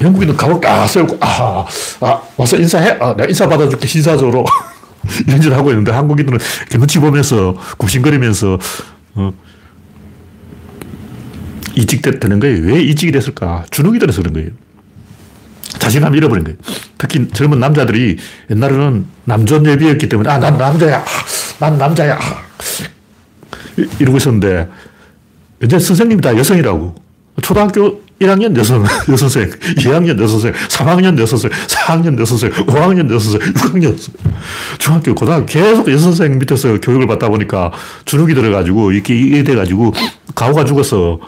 영국인은 0.00 0.36
가오를 0.36 0.60
딱 0.60 0.88
세우고 0.88 1.18
아, 1.20 1.64
아, 2.00 2.22
와서 2.36 2.56
인사해? 2.56 2.90
아, 3.00 3.14
내가 3.14 3.28
인사 3.28 3.48
받아줄게, 3.48 3.86
신사적으로. 3.86 4.44
이런 5.26 5.40
짓을 5.40 5.56
하고 5.56 5.70
있는데 5.70 5.92
한국인들은 5.92 6.38
눈치 6.70 6.98
보면서 6.98 7.56
굽신거리면서 7.78 8.58
어, 9.14 9.32
이직되는 11.76 12.40
거예요. 12.40 12.66
왜 12.66 12.82
이직이 12.82 13.12
됐을까? 13.12 13.64
주눅이 13.70 14.00
들어서 14.00 14.20
그런 14.20 14.34
거예요. 14.34 14.50
자신감 15.78 16.16
잃어버린 16.16 16.42
거예요. 16.42 16.58
특히 16.98 17.28
젊은 17.28 17.60
남자들이 17.60 18.16
옛날에는 18.50 19.06
남존 19.26 19.64
예비였기 19.64 20.08
때문에 20.08 20.28
아, 20.28 20.38
난 20.38 20.58
남자야. 20.58 21.04
난 21.60 21.78
남자야. 21.78 22.18
이러고 24.00 24.16
있었는데 24.16 24.68
이제 25.62 25.78
선생님이 25.78 26.20
다 26.20 26.36
여성이라고. 26.36 27.08
초등학교 27.42 28.07
1학년 28.20 28.56
여성, 28.56 28.84
여선생, 29.08 29.50
2학년 29.50 30.18
여선생, 30.20 30.52
3학년 30.52 31.18
여선생, 31.18 31.50
4학년 31.50 32.18
여선생, 32.18 32.50
5학년 32.50 33.12
여선생, 33.12 33.40
6학년 33.52 33.84
여선생. 33.92 34.14
중학교, 34.78 35.14
고등학교 35.14 35.46
계속 35.46 35.90
여선생 35.90 36.38
밑에서 36.38 36.80
교육을 36.80 37.06
받다 37.06 37.28
보니까 37.28 37.72
주눅이 38.04 38.34
들어가지고 38.34 38.92
이렇게 38.92 39.16
이게 39.16 39.44
돼가지고 39.44 39.92
가오가 40.34 40.64
죽어서 40.64 41.20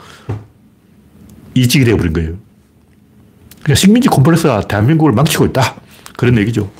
이직이 1.54 1.84
돼버린 1.84 2.12
거예요. 2.12 2.34
그러니까 3.62 3.74
식민지 3.74 4.08
콤플렉스가 4.08 4.62
대한민국을 4.62 5.12
망치고 5.12 5.46
있다. 5.46 5.76
그런 6.16 6.36
얘기죠. 6.38 6.70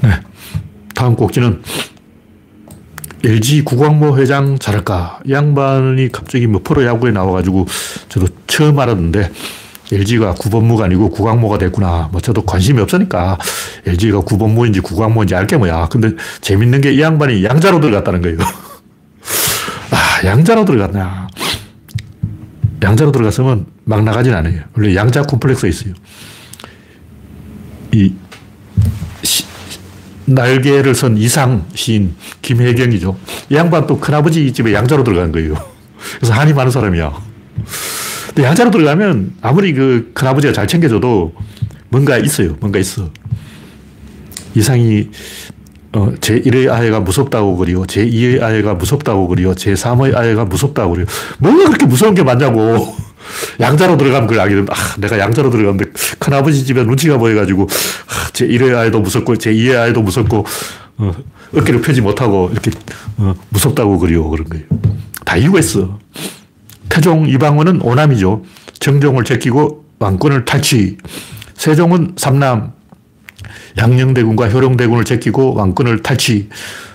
네. 0.00 0.10
다음 0.94 1.14
꼭지는 1.14 1.62
LG 3.24 3.62
구광모 3.62 4.18
회장 4.18 4.58
잘할까? 4.58 5.20
이 5.24 5.32
양반이 5.32 6.10
갑자기 6.10 6.46
뭐 6.46 6.60
프로 6.62 6.84
야구에 6.84 7.12
나와가지고 7.12 7.66
저도 8.08 8.26
처음 8.46 8.78
알았는데 8.78 9.30
LG가 9.92 10.34
구본무가 10.34 10.86
아니고 10.86 11.10
구광모가 11.10 11.58
됐구나. 11.58 12.08
뭐 12.10 12.20
저도 12.20 12.44
관심이 12.44 12.80
없으니까 12.80 13.38
LG가 13.86 14.20
구본무인지 14.20 14.80
구광모인지 14.80 15.34
알게 15.34 15.56
뭐야. 15.56 15.88
근데 15.88 16.12
재밌는 16.40 16.80
게 16.80 16.92
이 16.92 17.00
양반이 17.00 17.44
양자로 17.44 17.80
들어갔다는 17.80 18.22
거예요. 18.22 18.38
아, 19.90 20.26
양자로 20.26 20.64
들어갔냐. 20.64 21.28
양자로 22.82 23.12
들어갔으면 23.12 23.66
막 23.84 24.02
나가진 24.02 24.34
않아요. 24.34 24.62
원래 24.76 24.94
양자 24.96 25.22
콤플렉스가 25.22 25.68
있어요. 25.68 25.94
이 27.92 28.12
시, 29.22 29.44
날개를 30.24 30.94
선 30.94 31.16
이상 31.18 31.66
시인 31.74 32.16
김혜경이죠. 32.42 33.16
이 33.50 33.54
양반 33.54 33.86
또 33.86 33.98
큰아버지 33.98 34.52
집에 34.52 34.74
양자로 34.74 35.04
들어간 35.04 35.32
거예요. 35.32 35.54
그래서 36.18 36.34
한이 36.34 36.52
많은 36.52 36.70
사람이야. 36.70 37.12
근데 38.28 38.44
양자로 38.44 38.70
들어가면 38.70 39.34
아무리 39.40 39.72
그 39.72 40.10
큰아버지가 40.14 40.52
잘 40.52 40.66
챙겨줘도 40.66 41.32
뭔가 41.88 42.18
있어요. 42.18 42.56
뭔가 42.60 42.78
있어. 42.78 43.08
이상이 44.54 45.08
어, 45.94 46.10
제1의 46.20 46.70
아이가 46.70 47.00
무섭다고 47.00 47.56
그리요. 47.56 47.82
제2의 47.82 48.42
아이가 48.42 48.74
무섭다고 48.74 49.28
그리요. 49.28 49.52
제3의 49.52 50.16
아이가 50.16 50.46
무섭다고 50.46 50.94
그리요. 50.94 51.06
뭐가 51.38 51.66
그렇게 51.66 51.86
무서운 51.86 52.14
게 52.14 52.22
많냐고. 52.22 52.94
양자로 53.60 53.96
들어가면 53.96 54.26
그걸 54.26 54.42
알게 54.42 54.54
됩니다. 54.54 54.74
아, 54.76 54.96
내가 54.98 55.18
양자로 55.18 55.50
들어가는데 55.50 55.90
큰아버지 56.18 56.64
집에 56.64 56.82
눈치가 56.82 57.18
보여가지고 57.18 57.62
아, 57.64 58.28
제1의 58.32 58.76
아이도 58.76 59.00
무섭고 59.00 59.34
제2의 59.34 59.78
아이도 59.78 60.02
무섭고 60.02 60.44
어, 60.98 61.14
어깨를 61.54 61.82
펴지 61.82 62.00
못하고 62.00 62.48
이렇게 62.52 62.70
어, 63.18 63.34
무섭다고 63.50 63.98
그리요. 63.98 64.28
그런 64.28 64.48
거예요. 64.48 64.64
다 65.24 65.36
이유가 65.36 65.58
있어. 65.58 65.98
태종 66.88 67.28
이방원은 67.28 67.82
오남이죠. 67.82 68.42
정종을 68.78 69.24
제끼고 69.24 69.84
왕권을 69.98 70.44
탈취. 70.44 70.98
세종은 71.54 72.14
삼남, 72.16 72.72
양녕대군과 73.78 74.48
효령대군을 74.48 75.04
제끼고 75.04 75.54
왕권을 75.54 76.02
탈취. 76.02 76.48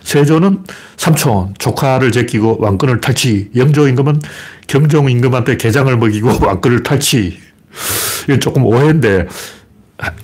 세조는 0.03 0.63
삼촌, 0.97 1.53
조카를 1.57 2.11
제끼고 2.11 2.57
왕권을 2.59 3.01
탈취. 3.01 3.49
영조 3.55 3.87
임금은 3.87 4.21
경종 4.67 5.09
임금한테 5.09 5.57
개장을 5.57 5.95
먹이고 5.97 6.29
왕권을 6.45 6.83
탈취. 6.83 7.39
이건 8.25 8.39
조금 8.39 8.65
오해인데, 8.65 9.27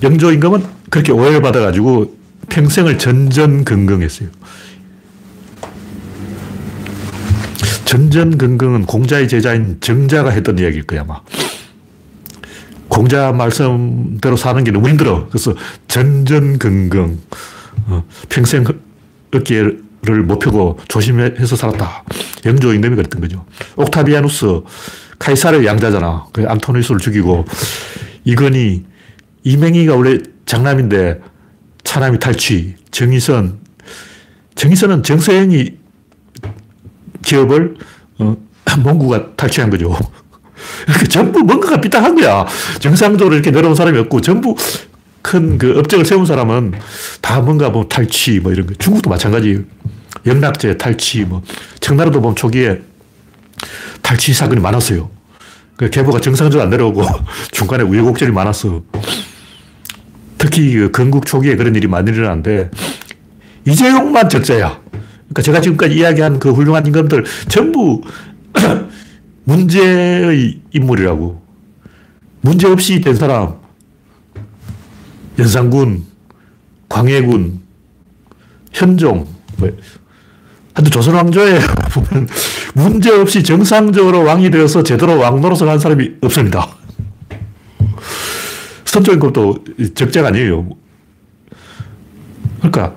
영조 0.03 0.31
임금은 0.31 0.63
그렇게 0.89 1.11
오해를 1.11 1.41
받아가지고 1.41 2.22
평생을 2.49 2.97
전전긍긍했어요. 2.97 4.29
전전긍긍은 7.85 8.85
공자의 8.85 9.27
제자인 9.27 9.77
정자가 9.79 10.31
했던 10.31 10.57
이야기일 10.57 10.83
거야, 10.83 11.01
아마. 11.01 11.19
공자 12.87 13.31
말씀대로 13.31 14.35
사는 14.37 14.63
게 14.63 14.71
너무 14.71 14.89
힘들어. 14.89 15.27
그래서 15.29 15.53
전전긍긍. 15.87 17.17
어, 17.87 18.03
평생 18.29 18.63
어깨를 19.33 20.23
못 20.25 20.39
펴고 20.39 20.79
조심해서 20.87 21.55
살았다. 21.55 22.03
영조 22.45 22.73
임금이 22.73 22.95
그랬던 22.95 23.21
거죠. 23.21 23.45
옥타비아누스, 23.75 24.61
카이사르의 25.19 25.65
양자잖아. 25.65 26.27
그 26.33 26.45
안토니우스를 26.47 26.99
죽이고, 26.99 27.45
이건희, 28.25 28.85
이맹희가 29.43 29.95
원래 29.95 30.19
장남인데 30.45 31.19
차남이 31.83 32.19
탈취, 32.19 32.75
정의선, 32.91 33.59
정의선은 34.55 35.03
정서영이 35.03 35.73
기업을 37.23 37.75
어, 38.19 38.37
몽구가 38.79 39.35
탈취한 39.35 39.69
거죠. 39.69 39.97
전부 41.09 41.39
뭔가가 41.39 41.79
삐딱한 41.81 42.15
거야. 42.15 42.45
정상적으로 42.79 43.35
이렇게 43.35 43.51
내려온 43.51 43.75
사람이 43.75 43.97
없고, 43.99 44.21
전부 44.21 44.55
큰 45.23 45.57
그 45.57 45.79
업적을 45.79 46.05
세운 46.05 46.25
사람은 46.25 46.73
다 47.21 47.39
뭔가 47.41 47.69
뭐 47.69 47.87
탈취 47.87 48.39
뭐 48.39 48.51
이런 48.51 48.67
거. 48.67 48.73
중국도 48.75 49.09
마찬가지. 49.09 49.63
영락제 50.25 50.77
탈취 50.77 51.23
뭐. 51.25 51.41
청나라도 51.79 52.21
보면 52.21 52.35
초기에 52.35 52.81
탈취 54.01 54.33
사건이 54.33 54.61
많았어요. 54.61 55.09
그 55.75 55.89
계보가 55.89 56.19
정상적으로 56.19 56.63
안 56.63 56.69
내려오고 56.69 57.03
중간에 57.51 57.83
우여곡절이 57.83 58.31
많았어. 58.31 58.83
특히 60.43 60.75
그 60.75 60.91
건국 60.91 61.25
초기에 61.25 61.55
그런 61.55 61.73
일이 61.73 61.87
많이 61.87 62.11
일어났는데 62.11 62.69
이재용만 63.65 64.27
적자야. 64.27 64.77
그러니까 64.91 65.41
제가 65.41 65.61
지금까지 65.61 65.95
이야기한 65.95 66.37
그 66.37 66.51
훌륭한 66.51 66.85
임금들 66.85 67.23
전부 67.47 68.01
문제의 69.45 70.59
인물이라고. 70.73 71.41
문제 72.41 72.67
없이 72.67 72.99
된 72.99 73.15
사람, 73.15 73.53
연산군, 75.39 76.03
광해군, 76.89 77.61
현종, 78.73 79.25
뭐, 79.55 79.69
하여튼 80.73 80.91
조선 80.91 81.15
왕조에 81.15 81.59
보면 81.93 82.27
문제 82.73 83.11
없이 83.11 83.43
정상적으로 83.43 84.25
왕이 84.25 84.51
되어서 84.51 84.83
제대로 84.83 85.17
왕 85.17 85.39
노릇을 85.39 85.69
한 85.69 85.79
사람이 85.79 86.15
없습니다. 86.21 86.82
선조임금도 88.93 89.63
적자가 89.95 90.27
아니에요. 90.27 90.69
그러니까 92.59 92.95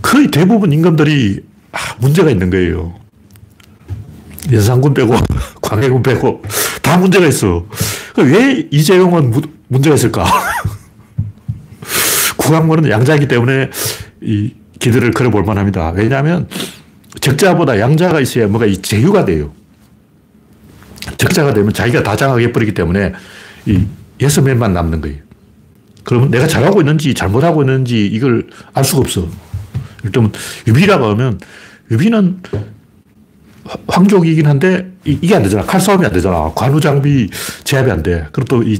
거의 0.00 0.30
대부분 0.30 0.72
임금들이 0.72 1.40
아, 1.72 1.78
문제가 1.98 2.30
있는 2.30 2.48
거예요. 2.48 2.94
연산군 4.50 4.94
빼고, 4.94 5.14
광해군 5.60 6.02
빼고, 6.02 6.42
다 6.80 6.96
문제가 6.96 7.26
있어. 7.26 7.66
왜 8.16 8.66
이재용은 8.70 9.30
무, 9.30 9.42
문제가 9.68 9.94
있을까? 9.94 10.24
국왕문은 12.38 12.88
양자이기 12.88 13.28
때문에 13.28 13.68
이 14.22 14.54
기대를 14.78 15.10
걸어볼 15.10 15.42
만합니다. 15.42 15.90
왜냐하면 15.90 16.48
적자보다 17.20 17.78
양자가 17.78 18.20
있어야 18.20 18.46
뭐가 18.46 18.64
제휴가 18.80 19.26
돼요. 19.26 19.52
적자가 21.18 21.52
되면 21.52 21.74
자기가 21.74 22.02
다 22.02 22.16
장악해 22.16 22.52
버리기 22.52 22.72
때문에 22.72 23.12
이 23.66 23.84
명만 24.42 24.72
남는 24.72 25.00
거예요. 25.00 25.18
그러면 26.04 26.30
내가 26.30 26.46
잘하고 26.46 26.80
있는지 26.80 27.14
잘못하고 27.14 27.62
있는지 27.62 28.06
이걸 28.06 28.46
알 28.74 28.84
수가 28.84 29.00
없어. 29.00 29.26
일단 30.04 30.32
유비라고 30.66 31.06
하면 31.06 31.38
유비는 31.90 32.40
황족이긴 33.86 34.46
한데 34.46 34.90
이 35.04 35.20
게 35.20 35.34
안 35.34 35.42
되잖아. 35.42 35.64
칼싸움이 35.64 36.04
안 36.06 36.12
되잖아. 36.12 36.50
관우 36.54 36.80
장비 36.80 37.28
제압이 37.64 37.90
안 37.90 38.02
돼. 38.02 38.26
그리고 38.32 38.44
또 38.48 38.62
이 38.62 38.78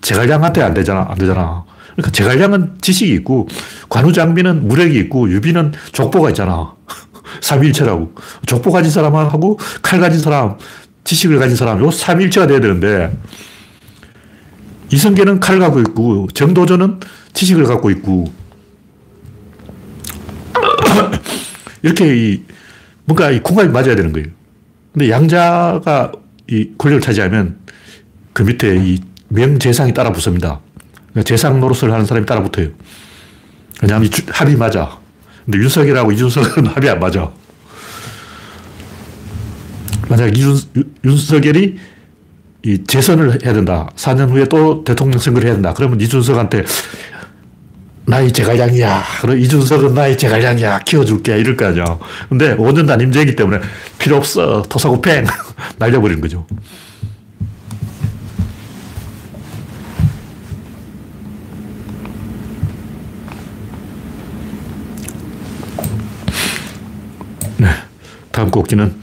제갈량한테 0.00 0.62
안 0.62 0.74
되잖아. 0.74 1.06
안 1.08 1.16
되잖아. 1.18 1.64
그러니까 1.94 2.10
제갈량은 2.12 2.72
지식이 2.80 3.12
있고 3.14 3.48
관우 3.88 4.12
장비는 4.12 4.66
무력이 4.66 4.98
있고 5.00 5.30
유비는 5.30 5.72
족보가 5.92 6.30
있잖아. 6.30 6.74
삼일체라고. 7.40 8.12
족보 8.46 8.70
가진 8.72 8.90
사람하고 8.90 9.58
칼 9.80 10.00
가진 10.00 10.20
사람, 10.20 10.56
지식을 11.04 11.38
가진 11.38 11.56
사람, 11.56 11.80
요 11.80 11.90
삼일체가 11.90 12.46
돼야 12.46 12.60
되는데 12.60 13.16
이성계는 14.92 15.40
칼을 15.40 15.60
갖고 15.60 15.80
있고 15.80 16.28
정도전은 16.34 17.00
지식을 17.32 17.64
갖고 17.64 17.90
있고 17.90 18.32
이렇게 21.82 22.16
이 22.16 22.42
뭔가 23.04 23.30
이 23.30 23.42
궁합이 23.42 23.70
맞아야 23.70 23.96
되는 23.96 24.12
거예요. 24.12 24.28
근데 24.92 25.10
양자가 25.10 26.12
이 26.48 26.70
권력을 26.76 27.00
차지하면 27.00 27.58
그 28.32 28.42
밑에 28.42 28.76
이 28.76 29.00
명재상이 29.28 29.94
따라 29.94 30.12
붙습니다. 30.12 30.60
그러니까 31.10 31.22
재상 31.22 31.58
노릇을 31.60 31.90
하는 31.90 32.04
사람이 32.04 32.26
따라 32.26 32.42
붙어요. 32.42 32.68
왜냐하면 33.82 34.10
합이 34.28 34.56
맞아. 34.56 34.98
근데 35.46 35.58
윤석열하고 35.58 36.12
이준석은 36.12 36.66
합이 36.76 36.88
안 36.88 37.00
맞아. 37.00 37.32
만약 40.08 40.36
이준, 40.36 40.58
윤석열이 41.04 41.78
이 42.64 42.84
재선을 42.84 43.44
해야 43.44 43.52
된다. 43.52 43.88
4년 43.96 44.30
후에 44.30 44.44
또 44.44 44.84
대통령 44.84 45.18
선거를 45.18 45.48
해야 45.48 45.54
된다. 45.54 45.74
그러면 45.76 46.00
이준석한테 46.00 46.64
나의 48.04 48.32
제갈량이야. 48.32 49.02
그럼 49.20 49.38
이준석은 49.38 49.94
나의 49.94 50.16
제갈량이야. 50.16 50.80
키워줄게. 50.80 51.38
이럴 51.38 51.56
거 51.56 51.66
아니야. 51.66 51.98
근데 52.28 52.56
5년 52.56 52.86
단임제이기 52.86 53.36
때문에 53.36 53.60
필요 53.98 54.16
없어. 54.16 54.62
토사구 54.68 55.00
팽! 55.00 55.24
날려버리는 55.78 56.20
거죠. 56.20 56.46
네. 67.58 67.68
다음 68.30 68.50
꼭지는 68.50 69.01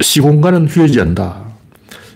시공간은 0.00 0.66
휘어지한다. 0.68 1.48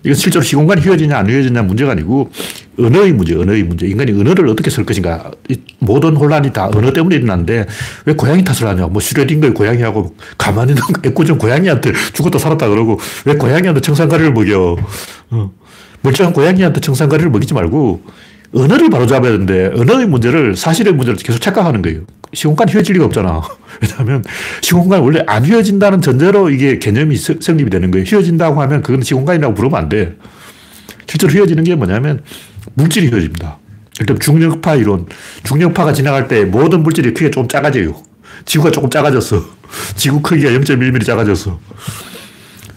이건 0.03 0.15
실제로 0.15 0.43
시공간이 0.43 0.81
휘어지냐 0.81 1.17
안 1.17 1.29
휘어지냐 1.29 1.61
문제가 1.63 1.91
아니고 1.93 2.29
언어의 2.77 3.13
문제, 3.13 3.35
언어의 3.35 3.63
문제. 3.63 3.87
인간이 3.87 4.11
언어를 4.11 4.47
어떻게 4.49 4.69
쓸 4.69 4.85
것인가. 4.85 5.31
모든 5.79 6.15
혼란이 6.15 6.51
다 6.51 6.69
언어 6.73 6.91
때문에 6.91 7.15
일어났는데 7.15 7.65
왜 8.05 8.13
고양이 8.13 8.43
탓을 8.43 8.67
하냐. 8.69 8.87
뭐 8.87 9.01
슈레딩거의 9.01 9.53
고양이하고 9.53 10.15
가만히 10.37 10.73
있는 10.73 10.83
애꿎은 11.05 11.37
고양이한테 11.37 11.93
죽었다 12.13 12.37
살았다 12.37 12.67
그러고 12.67 12.99
왜 13.25 13.35
고양이한테 13.35 13.79
청산가리를 13.79 14.33
먹여. 14.33 14.75
어. 15.29 15.51
멀쩡한 16.01 16.33
고양이한테 16.33 16.81
청산가리를 16.81 17.31
먹이지 17.31 17.53
말고 17.53 18.01
언어를 18.53 18.89
바로 18.89 19.07
잡아야 19.07 19.31
되는데 19.31 19.71
언어의 19.75 20.05
문제를 20.07 20.55
사실의 20.55 20.93
문제를 20.93 21.17
계속 21.17 21.39
착각하는 21.39 21.81
거예요. 21.81 22.01
시공간이 22.33 22.71
휘어질 22.71 22.93
리가 22.93 23.05
없잖아. 23.05 23.41
왜냐하면 23.81 24.23
시공간이 24.61 25.03
원래 25.03 25.23
안 25.27 25.43
휘어진다는 25.43 26.01
전제로 26.01 26.49
이게 26.49 26.79
개념이 26.79 27.15
성립이 27.15 27.69
되는 27.69 27.91
거예요. 27.91 28.05
휘어진다고 28.05 28.61
하면 28.61 28.81
그건 28.83 29.01
시공간이라고 29.01 29.53
부르면 29.53 29.79
안 29.79 29.89
돼. 29.89 30.15
실제로 31.07 31.33
휘어지는 31.33 31.63
게 31.63 31.75
뭐냐면 31.75 32.23
물질이 32.75 33.07
휘어집니다. 33.07 33.57
일단 33.99 34.19
중력파 34.19 34.75
이론. 34.75 35.07
중력파가 35.43 35.93
지나갈 35.93 36.27
때 36.27 36.45
모든 36.45 36.83
물질이 36.83 37.13
크기가 37.13 37.31
좀 37.31 37.47
작아져요. 37.47 37.95
지구가 38.45 38.71
조금 38.71 38.89
작아졌어. 38.89 39.43
지구 39.95 40.21
크기가 40.21 40.49
0.1mm 40.51 41.05
작아졌어. 41.05 41.59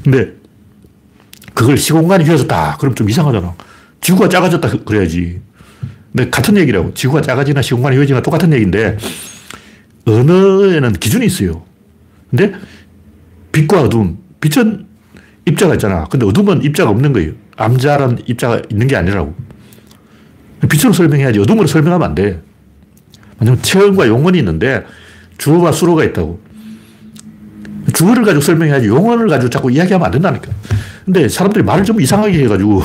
근데 0.05 0.33
그걸 1.55 1.77
시공간이 1.77 2.25
휘어졌다. 2.25 2.77
그럼 2.79 2.95
좀 2.95 3.09
이상하잖아. 3.09 3.55
지구가 4.01 4.29
작아졌다. 4.29 4.85
그래야지. 4.85 5.41
근데 6.17 6.31
같은 6.31 6.57
얘기라고. 6.57 6.95
지구가 6.95 7.21
작아지나 7.21 7.61
시공간이 7.61 7.97
휘어지나 7.97 8.23
똑같은 8.23 8.51
얘기인데 8.55 8.97
언어에는 10.07 10.95
기준이 10.95 11.27
있어요. 11.27 11.63
근데 12.31 12.55
빛과 13.53 13.83
어둠. 13.83 14.17
빛은 14.41 14.87
입자가 15.45 15.75
있잖아. 15.75 16.05
근데 16.05 16.25
어둠은 16.25 16.63
입자가 16.63 16.91
없는 16.91 17.13
거예요. 17.13 17.33
암자란 17.59 18.23
입자가 18.27 18.63
있는 18.71 18.87
게 18.87 18.97
아니라고. 18.97 19.35
빛으로 20.71 20.95
설명해야지. 20.95 21.39
어둠으로 21.39 21.67
설명하면 21.67 22.09
안 22.09 22.15
돼. 22.15 22.41
왜냐면 23.39 23.63
체험과 23.63 24.09
용언이 24.09 24.39
있는데 24.39 24.85
주어와 25.37 25.71
수로가 25.71 26.05
있다고. 26.05 26.41
주어를 27.93 28.25
가지고 28.25 28.41
설명해야지 28.41 28.89
용언을 28.89 29.29
가지고 29.29 29.51
자꾸 29.51 29.71
이야기하면 29.71 30.07
안 30.07 30.13
된다니까. 30.13 30.51
근데 31.05 31.29
사람들이 31.29 31.63
말을 31.63 31.85
좀 31.85 32.01
이상하게 32.01 32.45
해가지고 32.45 32.83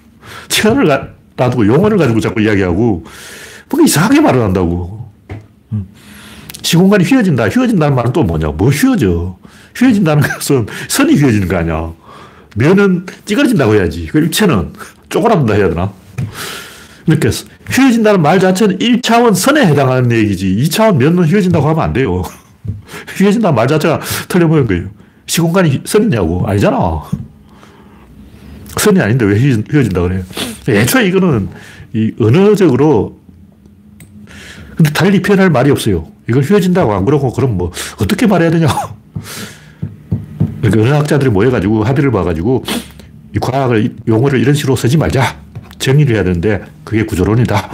체험을 0.48 1.13
놔두고 1.36 1.66
용언을 1.66 1.96
가지고 1.96 2.20
자꾸 2.20 2.40
이야기하고 2.40 3.04
뭔가 3.70 3.84
이상하게 3.86 4.20
말을 4.20 4.42
한다고. 4.42 5.04
시공간이 6.62 7.04
휘어진다. 7.04 7.48
휘어진다는 7.48 7.94
말은 7.94 8.12
또 8.12 8.22
뭐냐. 8.22 8.48
뭐 8.48 8.70
휘어져. 8.70 9.36
휘어진다는 9.76 10.22
것은 10.28 10.66
선이 10.88 11.14
휘어지는 11.14 11.48
거 11.48 11.56
아니야. 11.56 11.92
면은 12.56 13.04
찌그러진다고 13.24 13.74
해야지. 13.74 14.06
그 14.06 14.18
입체는 14.24 14.72
쪼그라든다 15.08 15.54
해야 15.54 15.68
되나? 15.68 15.92
그러니까 17.04 17.28
휘어진다는 17.70 18.22
말 18.22 18.40
자체는 18.40 18.78
1차원 18.78 19.34
선에 19.34 19.66
해당하는 19.66 20.10
얘기지 20.12 20.56
2차원 20.56 20.96
면은 20.96 21.24
휘어진다고 21.24 21.68
하면 21.68 21.82
안 21.82 21.92
돼요. 21.92 22.22
휘어진다는 23.18 23.54
말 23.54 23.68
자체가 23.68 24.00
틀려보인 24.28 24.66
거예요. 24.66 24.88
시공간이 25.26 25.82
선이냐고. 25.84 26.46
아니잖아. 26.46 27.02
선이 28.78 29.00
아닌데 29.00 29.24
왜 29.26 29.36
휘어진다 29.38 30.00
그래요? 30.00 30.22
애초에 30.68 31.06
이거는 31.08 31.48
이 31.92 32.12
언어적으로 32.20 33.18
근데 34.76 34.90
달리 34.92 35.22
표현할 35.22 35.50
말이 35.50 35.70
없어요. 35.70 36.08
이걸 36.28 36.42
휘어진다고 36.42 36.92
안 36.92 37.04
그러고 37.04 37.32
그럼 37.32 37.56
뭐 37.56 37.70
어떻게 38.00 38.26
말해야 38.26 38.50
되냐. 38.50 38.66
그러니까 40.60 40.82
언어학자들이 40.82 41.30
모여가지고 41.30 41.84
합의를 41.84 42.10
봐가지고 42.10 42.64
이 43.36 43.38
과학을 43.38 43.96
용어를 44.08 44.40
이런 44.40 44.54
식으로 44.54 44.76
쓰지 44.76 44.96
말자. 44.96 45.38
정의를 45.78 46.16
해야 46.16 46.24
되는데 46.24 46.62
그게 46.82 47.04
구조론이다. 47.04 47.70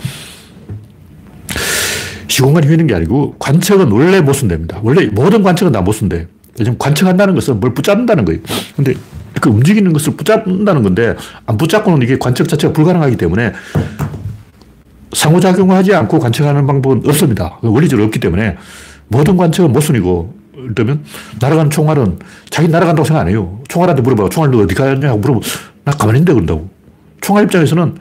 시공간이 2.28 2.66
휘는 2.66 2.86
게 2.86 2.94
아니고 2.94 3.36
관측은 3.38 3.90
원래 3.90 4.20
못 4.20 4.32
쓴답니다. 4.32 4.80
원래 4.82 5.06
모든 5.06 5.42
관측은 5.42 5.72
다못 5.72 5.94
쓴대. 5.94 6.26
왜냐면 6.58 6.78
관측한다는 6.78 7.34
것은 7.34 7.60
뭘 7.60 7.72
붙잡는다는 7.74 8.24
거예요. 8.24 8.40
근데 8.74 8.94
그 9.40 9.48
움직이는 9.48 9.92
것을 9.92 10.16
붙잡는다는 10.16 10.82
건데 10.82 11.16
안 11.46 11.56
붙잡고는 11.56 12.02
이게 12.02 12.18
관측 12.18 12.48
자체가 12.48 12.72
불가능하기 12.72 13.16
때문에 13.16 13.52
상호작용하지 15.12 15.94
않고 15.94 16.18
관측하는 16.18 16.66
방법은 16.66 17.02
없습니다. 17.06 17.58
원리적으로 17.62 18.06
없기 18.06 18.20
때문에 18.20 18.56
모든 19.08 19.36
관측은 19.36 19.72
모순이고 19.72 20.34
예를 20.56 20.74
들면 20.74 21.04
날아가는 21.40 21.70
총알은 21.70 22.18
자기 22.48 22.68
날아간다고 22.68 23.04
생각 23.04 23.22
안 23.22 23.28
해요. 23.28 23.60
총알한테 23.68 24.02
물어봐. 24.02 24.28
총알 24.28 24.50
너 24.50 24.58
어디 24.58 24.74
가냐고 24.74 25.18
물어보면 25.18 25.42
나 25.84 25.92
가만히 25.92 26.18
있는데 26.18 26.32
그런다고. 26.34 26.70
총알 27.20 27.44
입장에서는 27.44 27.96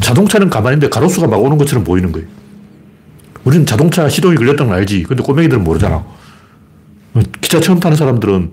자동차는 0.00 0.48
가만히 0.50 0.76
있는데 0.76 0.88
가로수가 0.88 1.26
막 1.26 1.42
오는 1.42 1.58
것처럼 1.58 1.84
보이는 1.84 2.10
거예요. 2.12 2.26
우리는 3.44 3.66
자동차 3.66 4.08
시동이 4.08 4.36
걸렸다는 4.36 4.70
걸 4.70 4.78
알지. 4.78 5.02
근데 5.02 5.22
꼬맹이들은 5.22 5.62
모르잖아. 5.64 6.04
기차 7.40 7.60
처음 7.60 7.80
타는 7.80 7.96
사람들은 7.96 8.52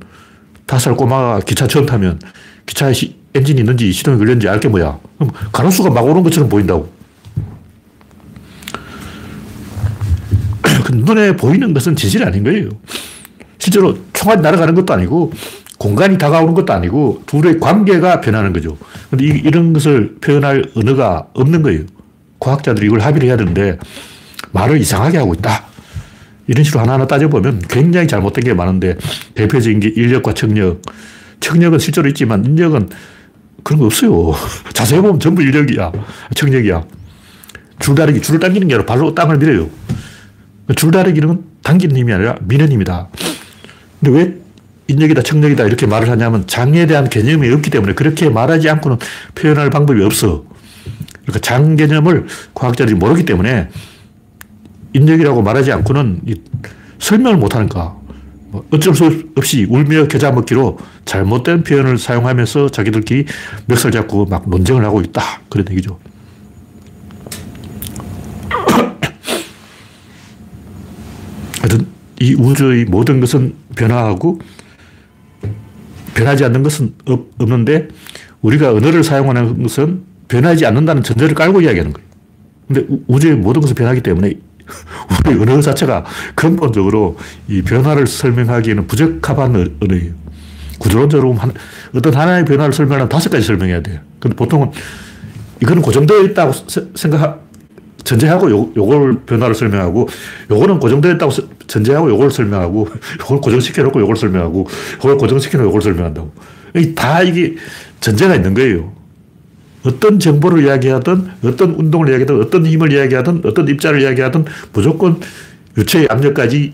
다섯 0.69 0.91
살 0.91 0.95
꼬마가 0.95 1.39
기차 1.39 1.65
처음 1.65 1.87
타면 1.87 2.19
기차에 2.67 2.93
시, 2.93 3.15
엔진이 3.33 3.61
있는지 3.61 3.91
시동이 3.91 4.19
걸렸는지 4.19 4.47
알 4.47 4.59
게 4.59 4.67
뭐야. 4.67 4.99
그럼 5.17 5.31
가로수가 5.51 5.89
막 5.89 6.05
오는 6.05 6.21
것처럼 6.21 6.47
보인다고. 6.47 6.93
그 10.61 10.91
눈에 10.91 11.35
보이는 11.35 11.73
것은 11.73 11.95
진실이 11.95 12.23
아닌 12.23 12.43
거예요. 12.43 12.69
실제로 13.57 13.97
총알이 14.13 14.41
날아가는 14.41 14.75
것도 14.75 14.93
아니고 14.93 15.33
공간이 15.79 16.19
다가오는 16.19 16.53
것도 16.53 16.71
아니고 16.71 17.23
둘의 17.25 17.59
관계가 17.59 18.21
변하는 18.21 18.53
거죠. 18.53 18.77
근데 19.09 19.25
이, 19.25 19.49
런 19.49 19.73
것을 19.73 20.17
표현할 20.21 20.65
언어가 20.75 21.25
없는 21.33 21.63
거예요. 21.63 21.81
과학자들이 22.39 22.85
이걸 22.85 22.99
합의를 22.99 23.27
해야 23.27 23.37
되는데 23.37 23.79
말을 24.51 24.79
이상하게 24.79 25.17
하고 25.17 25.33
있다. 25.33 25.65
이런 26.49 26.63
식으로 26.63 26.81
하나하나 26.81 27.05
따져보면 27.05 27.61
굉장히 27.67 28.07
잘못된 28.07 28.43
게 28.43 28.55
많은데 28.55 28.97
대표적인 29.35 29.79
게 29.79 29.89
인력과 29.89 30.33
청력. 30.33 30.81
청력은 31.41 31.77
실제로 31.77 32.07
있지만 32.07 32.43
인력은 32.43 32.89
그런 33.63 33.79
거 33.79 33.85
없어요. 33.85 34.33
자세히 34.73 34.99
보면 34.99 35.19
전부 35.19 35.43
인력이야. 35.43 35.91
청력이야. 36.33 36.83
줄다리기, 37.79 38.21
줄을 38.21 38.39
당기는 38.39 38.67
게 38.67 38.73
아니라 38.73 38.87
발로 38.87 39.13
땅을 39.13 39.37
밀어요. 39.37 39.69
줄다리기는 40.75 41.43
당기는 41.61 41.95
힘이 41.95 42.13
아니라 42.13 42.35
미는 42.41 42.71
힘이다. 42.71 43.09
근데 43.99 44.19
왜 44.19 44.33
인력이다, 44.87 45.21
청력이다 45.21 45.65
이렇게 45.65 45.85
말을 45.85 46.09
하냐면 46.09 46.47
장에 46.47 46.87
대한 46.87 47.09
개념이 47.09 47.47
없기 47.51 47.69
때문에 47.69 47.93
그렇게 47.93 48.27
말하지 48.27 48.67
않고는 48.71 48.97
표현할 49.35 49.69
방법이 49.69 50.03
없어. 50.03 50.45
그러니까 51.21 51.39
장 51.41 51.75
개념을 51.75 52.25
과학자들이 52.55 52.97
모르기 52.97 53.23
때문에 53.23 53.69
인력이라고 54.93 55.41
말하지 55.41 55.71
않고는 55.71 56.21
설명을 56.99 57.37
못하니까 57.37 57.99
뭐 58.51 58.65
어쩔 58.71 58.95
수 58.95 59.25
없이 59.35 59.67
울며 59.69 60.07
겨자 60.07 60.31
먹기로 60.31 60.79
잘못된 61.05 61.63
표현을 61.63 61.97
사용하면서 61.97 62.69
자기들끼리 62.69 63.25
멱살 63.67 63.91
잡고 63.91 64.25
막 64.25 64.49
논쟁을 64.49 64.83
하고 64.83 65.01
있다. 65.01 65.21
그런 65.49 65.67
얘기죠. 65.69 65.99
하여튼 71.61 71.87
이 72.19 72.33
우주의 72.33 72.85
모든 72.85 73.19
것은 73.19 73.53
변화하고 73.75 74.39
변하지 76.15 76.43
않는 76.45 76.63
것은 76.63 76.95
없, 77.05 77.27
는데 77.39 77.87
우리가 78.41 78.73
언어를 78.73 79.03
사용하는 79.03 79.61
것은 79.63 80.01
변하지 80.27 80.65
않는다는 80.65 81.03
전제를 81.03 81.35
깔고 81.35 81.61
이야기하는 81.61 81.93
거예요. 81.93 82.09
근데 82.67 82.85
우주의 83.07 83.35
모든 83.35 83.61
것은 83.61 83.75
변하기 83.75 84.01
때문에 84.01 84.33
우리 85.27 85.41
언어 85.41 85.61
자체가 85.61 86.05
근본적으로 86.35 87.17
이 87.47 87.61
변화를 87.61 88.07
설명하기에는 88.07 88.87
부적합한 88.87 89.77
언어예요. 89.81 90.13
구조론적으로 90.79 91.33
한, 91.33 91.51
어떤 91.93 92.13
하나의 92.13 92.45
변화를 92.45 92.73
설명하면 92.73 93.09
다섯 93.09 93.29
가지 93.29 93.45
설명해야 93.45 93.81
돼요. 93.81 93.99
근데 94.19 94.35
보통은 94.35 94.71
이거는 95.61 95.81
고정되어 95.81 96.21
있다고 96.23 96.53
생각, 96.95 97.49
전제하고 98.03 98.49
요, 98.49 98.69
요걸 98.75 99.21
변화를 99.25 99.53
설명하고 99.53 100.07
요거는 100.49 100.79
고정되어 100.79 101.13
있다고 101.13 101.31
전제하고 101.67 102.09
요걸 102.09 102.31
설명하고 102.31 102.87
요걸 103.21 103.41
고정시켜 103.41 103.83
놓고 103.83 104.01
요걸 104.01 104.15
설명하고 104.15 104.67
요걸 104.97 105.17
고정시켜 105.17 105.57
놓고 105.57 105.69
요걸 105.69 105.81
설명한다고. 105.81 106.31
다 106.95 107.21
이게 107.21 107.55
전제가 107.99 108.35
있는 108.35 108.53
거예요. 108.53 108.98
어떤 109.89 110.19
정보를 110.19 110.63
이야기하든 110.65 111.31
어떤 111.43 111.71
운동을 111.71 112.09
이야기하든 112.09 112.41
어떤 112.41 112.65
힘을 112.65 112.91
이야기하든 112.93 113.41
어떤 113.43 113.67
입자를 113.67 114.01
이야기하든 114.01 114.45
무조건 114.71 115.19
유체의 115.77 116.07
압력까지 116.09 116.73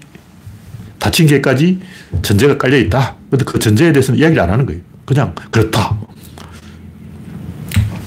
다친 0.99 1.28
개까지 1.28 1.80
전제가 2.22 2.57
깔려 2.57 2.78
있다. 2.78 3.16
근데 3.30 3.45
그 3.45 3.57
전제에 3.57 3.93
대해서는 3.93 4.20
이야기를 4.20 4.41
안 4.43 4.49
하는 4.49 4.66
거예요. 4.66 4.82
그냥 5.05 5.34
그렇다. 5.51 5.97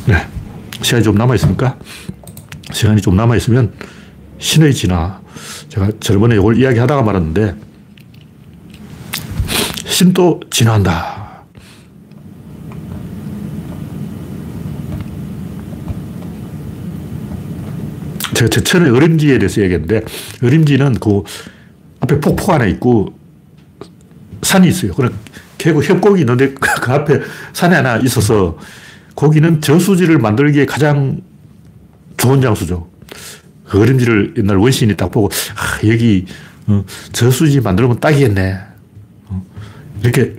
네. 0.06 0.26
시간이 0.82 1.02
좀 1.02 1.14
남아있습니까? 1.14 1.78
시간이 2.72 3.00
좀 3.00 3.16
남아있으면 3.16 3.72
신의 4.38 4.74
진화. 4.74 5.20
제가 5.68 5.90
저번에 6.00 6.34
이걸 6.34 6.56
이야기하다가 6.58 7.02
말았는데 7.02 7.54
신도 9.86 10.40
진화한다. 10.50 11.17
제가 18.38 18.48
제 18.50 18.60
천의 18.60 18.92
어림지에 18.92 19.40
대해서 19.40 19.60
얘기했는데, 19.62 20.02
어림지는 20.44 20.94
그 21.00 21.24
앞에 21.98 22.20
폭포 22.20 22.52
하나 22.52 22.66
있고, 22.66 23.18
산이 24.42 24.68
있어요. 24.68 24.94
그래, 24.94 25.08
계곡 25.58 25.88
협곡이 25.88 26.20
있는데, 26.20 26.54
그 26.54 26.92
앞에 26.92 27.20
산이 27.52 27.74
하나 27.74 27.96
있어서, 27.96 28.56
거기는 29.16 29.60
저수지를 29.60 30.18
만들기에 30.18 30.66
가장 30.66 31.20
좋은 32.16 32.40
장소죠. 32.40 32.88
그 33.64 33.80
그림지를 33.80 34.34
옛날 34.38 34.56
원시인이 34.58 34.94
딱 34.96 35.10
보고, 35.10 35.28
아, 35.56 35.84
여기, 35.88 36.24
어, 36.68 36.84
저수지 37.12 37.60
만들면 37.60 37.98
딱이겠네. 37.98 38.56
어, 39.26 39.44
이렇게, 40.00 40.36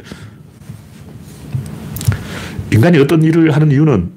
인간이 2.72 2.98
어떤 2.98 3.24
일을 3.24 3.54
하는 3.54 3.72
이유는 3.72 4.10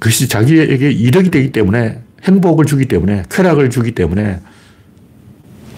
그것이 0.00 0.26
자기에게 0.26 0.90
이득이 0.90 1.30
되기 1.30 1.52
때문에, 1.52 2.07
행복을 2.24 2.64
주기 2.66 2.86
때문에, 2.86 3.24
쾌락을 3.30 3.70
주기 3.70 3.92
때문에, 3.92 4.40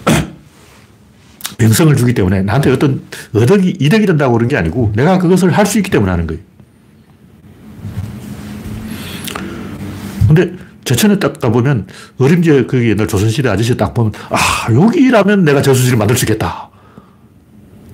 명성을 1.59 1.95
주기 1.95 2.13
때문에 2.13 2.41
나한테 2.41 2.71
어떤 2.71 3.01
어덕이, 3.33 3.75
이득이 3.79 4.05
된다고 4.05 4.33
그런 4.33 4.47
게 4.47 4.57
아니고 4.57 4.91
내가 4.95 5.17
그것을 5.19 5.51
할 5.51 5.65
수 5.65 5.77
있기 5.77 5.91
때문에 5.91 6.11
하는 6.11 6.27
거예요. 6.27 6.41
근데 10.27 10.53
제천에 10.85 11.19
딱 11.19 11.39
가보면 11.39 11.87
어림제 12.17 12.65
그 12.65 12.87
옛날 12.89 13.07
조선시대 13.07 13.49
아저씨 13.49 13.77
딱 13.77 13.93
보면 13.93 14.13
아, 14.29 14.73
여기라면 14.73 15.43
내가 15.45 15.61
저수지를 15.61 15.97
만들 15.97 16.15
수 16.17 16.25
있겠다. 16.25 16.69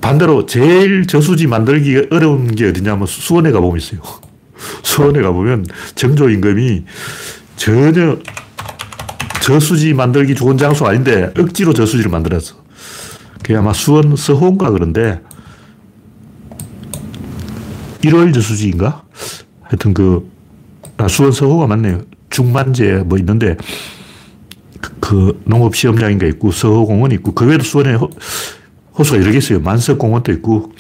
반대로 0.02 0.46
제일 0.46 1.06
저수지 1.08 1.48
만들기 1.48 2.08
어려운 2.12 2.54
게 2.56 2.70
어디냐면 2.70 3.08
수원에 3.08 3.52
가보면 3.52 3.78
있어요. 3.78 4.00
수원에 4.84 5.22
가보면 5.22 5.66
정조 5.96 6.30
임금이 6.30 6.86
전혀 7.58 8.18
저수지 9.42 9.94
만들기 9.94 10.36
좋은 10.36 10.58
장소 10.58 10.86
아닌데 10.86 11.34
억지로 11.38 11.74
저수지를 11.74 12.10
만들었어. 12.10 12.56
그게 13.42 13.56
아마 13.56 13.74
수원 13.74 14.16
서호인가 14.16 14.72
그런데 14.72 15.22
1월 18.02 18.34
저수지인가? 18.34 19.04
하여튼 19.64 19.94
그, 19.94 20.30
아, 20.98 21.08
수원 21.08 21.32
서호가 21.32 21.68
맞네요. 21.68 22.02
중만제 22.30 23.04
뭐 23.06 23.18
있는데 23.18 23.58
그, 24.80 24.94
그 25.00 25.42
농업 25.46 25.76
시험장인가 25.76 26.26
있고 26.28 26.52
서호 26.52 26.86
공원이 26.86 27.16
있고 27.16 27.34
그 27.34 27.46
외에도 27.46 27.64
수원에 27.64 27.96
호, 27.96 28.10
호수가 28.98 29.20
여러 29.20 29.32
개 29.32 29.38
있어요. 29.38 29.60
만석 29.60 29.98
공원도 29.98 30.32
있고 30.34 30.72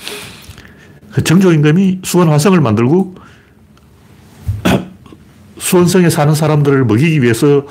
그 1.11 1.23
정조 1.23 1.53
임금이 1.53 2.01
수원 2.03 2.30
화성을 2.30 2.59
만들고 2.61 3.15
수원성에 5.60 6.10
사는 6.10 6.34
사람들을 6.34 6.86
먹이기 6.86 7.22
위해서 7.22 7.66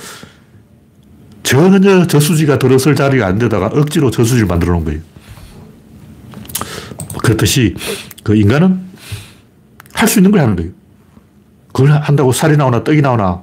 전혀 1.42 2.06
저수지가 2.06 2.58
들어설 2.58 2.94
자리가 2.96 3.26
안 3.26 3.38
되다가 3.38 3.66
억지로 3.66 4.10
저수지를 4.10 4.46
만들어 4.46 4.72
놓은 4.74 4.84
거예요. 4.84 5.00
그렇듯이 7.22 7.74
그 8.22 8.34
인간은 8.36 8.84
할 9.92 10.08
수 10.08 10.18
있는 10.18 10.30
걸 10.30 10.40
하는 10.40 10.56
거예요. 10.56 10.70
그걸 11.72 11.90
한다고 11.92 12.32
살이 12.32 12.56
나오나 12.56 12.84
떡이 12.84 13.00
나오나 13.02 13.40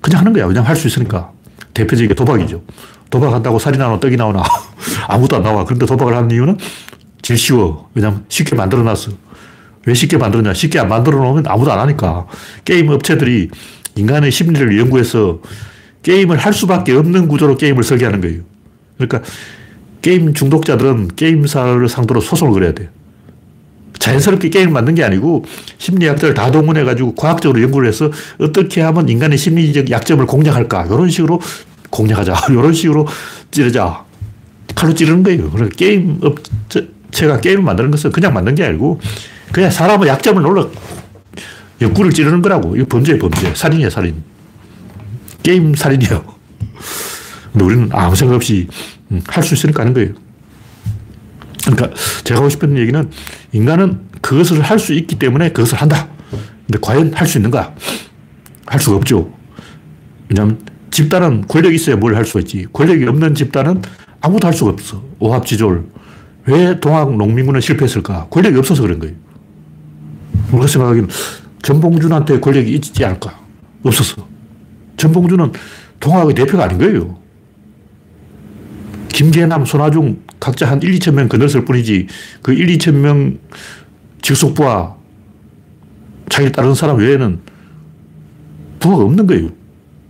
그냥 0.00 0.20
하는 0.20 0.32
거야. 0.32 0.46
그냥 0.46 0.66
할 0.66 0.76
수 0.76 0.86
있으니까. 0.86 1.32
대표적인 1.74 2.08
게 2.08 2.14
도박이죠. 2.14 2.62
도박한다고 3.10 3.58
살이 3.58 3.76
나오나 3.78 4.00
떡이 4.00 4.16
나오나 4.16 4.42
아무도 5.08 5.36
안 5.36 5.42
나와. 5.42 5.64
그런데 5.64 5.86
도박을 5.86 6.14
하는 6.14 6.30
이유는 6.30 6.58
제일 7.22 7.38
쉬워. 7.38 7.88
왜냐면 7.94 8.24
쉽게 8.28 8.54
만들어 8.56 8.82
놨어. 8.82 9.12
왜 9.86 9.94
쉽게 9.94 10.18
만들었냐? 10.18 10.52
쉽게 10.52 10.78
안 10.78 10.88
만들어 10.88 11.18
놓으면 11.18 11.44
아무도 11.46 11.72
안 11.72 11.78
하니까. 11.78 12.26
게임 12.64 12.88
업체들이 12.88 13.48
인간의 13.94 14.30
심리를 14.30 14.78
연구해서 14.78 15.40
게임을 16.02 16.36
할 16.36 16.52
수밖에 16.52 16.92
없는 16.92 17.28
구조로 17.28 17.56
게임을 17.56 17.82
설계하는 17.82 18.20
거예요. 18.20 18.42
그러니까 18.98 19.22
게임 20.02 20.34
중독자들은 20.34 21.16
게임사를 21.16 21.88
상대로 21.88 22.20
소송을 22.20 22.52
걸어야 22.52 22.72
돼요. 22.72 22.88
자연스럽게 23.98 24.50
게임을 24.50 24.72
만든 24.72 24.94
게 24.94 25.02
아니고 25.02 25.44
심리학자를 25.78 26.34
다 26.34 26.50
동원해가지고 26.50 27.14
과학적으로 27.14 27.60
연구를 27.62 27.88
해서 27.88 28.10
어떻게 28.38 28.82
하면 28.82 29.08
인간의 29.08 29.38
심리적 29.38 29.90
약점을 29.90 30.24
공략할까. 30.26 30.86
이런 30.86 31.08
식으로 31.08 31.40
공략하자. 31.90 32.34
이런 32.50 32.72
식으로 32.72 33.06
찌르자. 33.50 34.04
칼로 34.74 34.94
찌르는 34.94 35.22
거예요. 35.22 35.50
그래서 35.50 35.70
게임 35.70 36.20
업체가 36.22 37.40
게임을 37.40 37.62
만드는 37.62 37.90
것은 37.90 38.12
그냥 38.12 38.34
만든 38.34 38.54
게 38.54 38.64
아니고 38.64 39.00
그냥 39.52 39.70
사람의 39.70 40.08
약점을 40.08 40.42
놀러 40.42 40.70
연구를 41.80 42.12
찌르는 42.12 42.42
거라고. 42.42 42.76
이거 42.76 42.86
범죄예 42.86 43.18
범죄. 43.18 43.54
살인이야, 43.54 43.90
살인. 43.90 44.22
게임 45.42 45.74
살인이요. 45.74 46.24
근데 47.52 47.64
우리는 47.64 47.88
아무 47.92 48.16
생각 48.16 48.34
없이 48.34 48.66
음, 49.10 49.22
할수 49.28 49.54
있으니까 49.54 49.82
하는 49.82 49.94
거예요. 49.94 50.12
그러니까 51.66 51.90
제가 52.24 52.40
하고 52.40 52.48
싶은 52.48 52.76
얘기는 52.76 53.10
인간은 53.52 54.00
그것을 54.20 54.60
할 54.62 54.78
수 54.78 54.92
있기 54.94 55.16
때문에 55.18 55.50
그것을 55.52 55.78
한다. 55.78 56.08
근데 56.66 56.78
과연 56.80 57.12
할 57.14 57.26
수 57.26 57.38
있는가? 57.38 57.74
할 58.66 58.80
수가 58.80 58.96
없죠. 58.96 59.32
왜냐하면 60.28 60.60
집단은 60.90 61.46
권력이 61.46 61.76
있어야 61.76 61.96
뭘 61.96 62.14
할 62.16 62.24
수가 62.24 62.40
있지. 62.40 62.66
권력이 62.72 63.04
없는 63.06 63.34
집단은 63.34 63.82
아무도 64.20 64.46
할 64.46 64.54
수가 64.54 64.72
없어. 64.72 65.02
오합지졸. 65.18 65.84
왜 66.46 66.80
동학 66.80 67.16
농민군은 67.16 67.60
실패했을까? 67.60 68.26
권력이 68.30 68.56
없어서 68.58 68.82
그런 68.82 68.98
거예요. 68.98 69.14
우리가 70.52 70.66
생각하기는 70.66 71.08
전봉준한테 71.62 72.40
권력이 72.40 72.72
있지 72.72 73.04
않을까? 73.04 73.38
없었어. 73.82 74.26
전봉준은 74.96 75.52
동학의 76.00 76.34
대표가 76.34 76.64
아닌 76.64 76.78
거예요. 76.78 77.18
김계남, 79.08 79.64
손아중 79.64 80.22
각자 80.38 80.70
한 80.70 80.82
1, 80.82 80.98
2천 80.98 81.14
명 81.14 81.28
건넜을 81.28 81.64
뿐이지 81.64 82.06
그 82.42 82.52
1, 82.52 82.66
2천 82.76 82.92
명 82.94 83.38
직속부와 84.22 84.96
자기를 86.28 86.52
따르는 86.52 86.74
사람 86.74 86.98
외에는 86.98 87.40
부가 88.78 88.96
없는 88.96 89.26
거예요. 89.26 89.50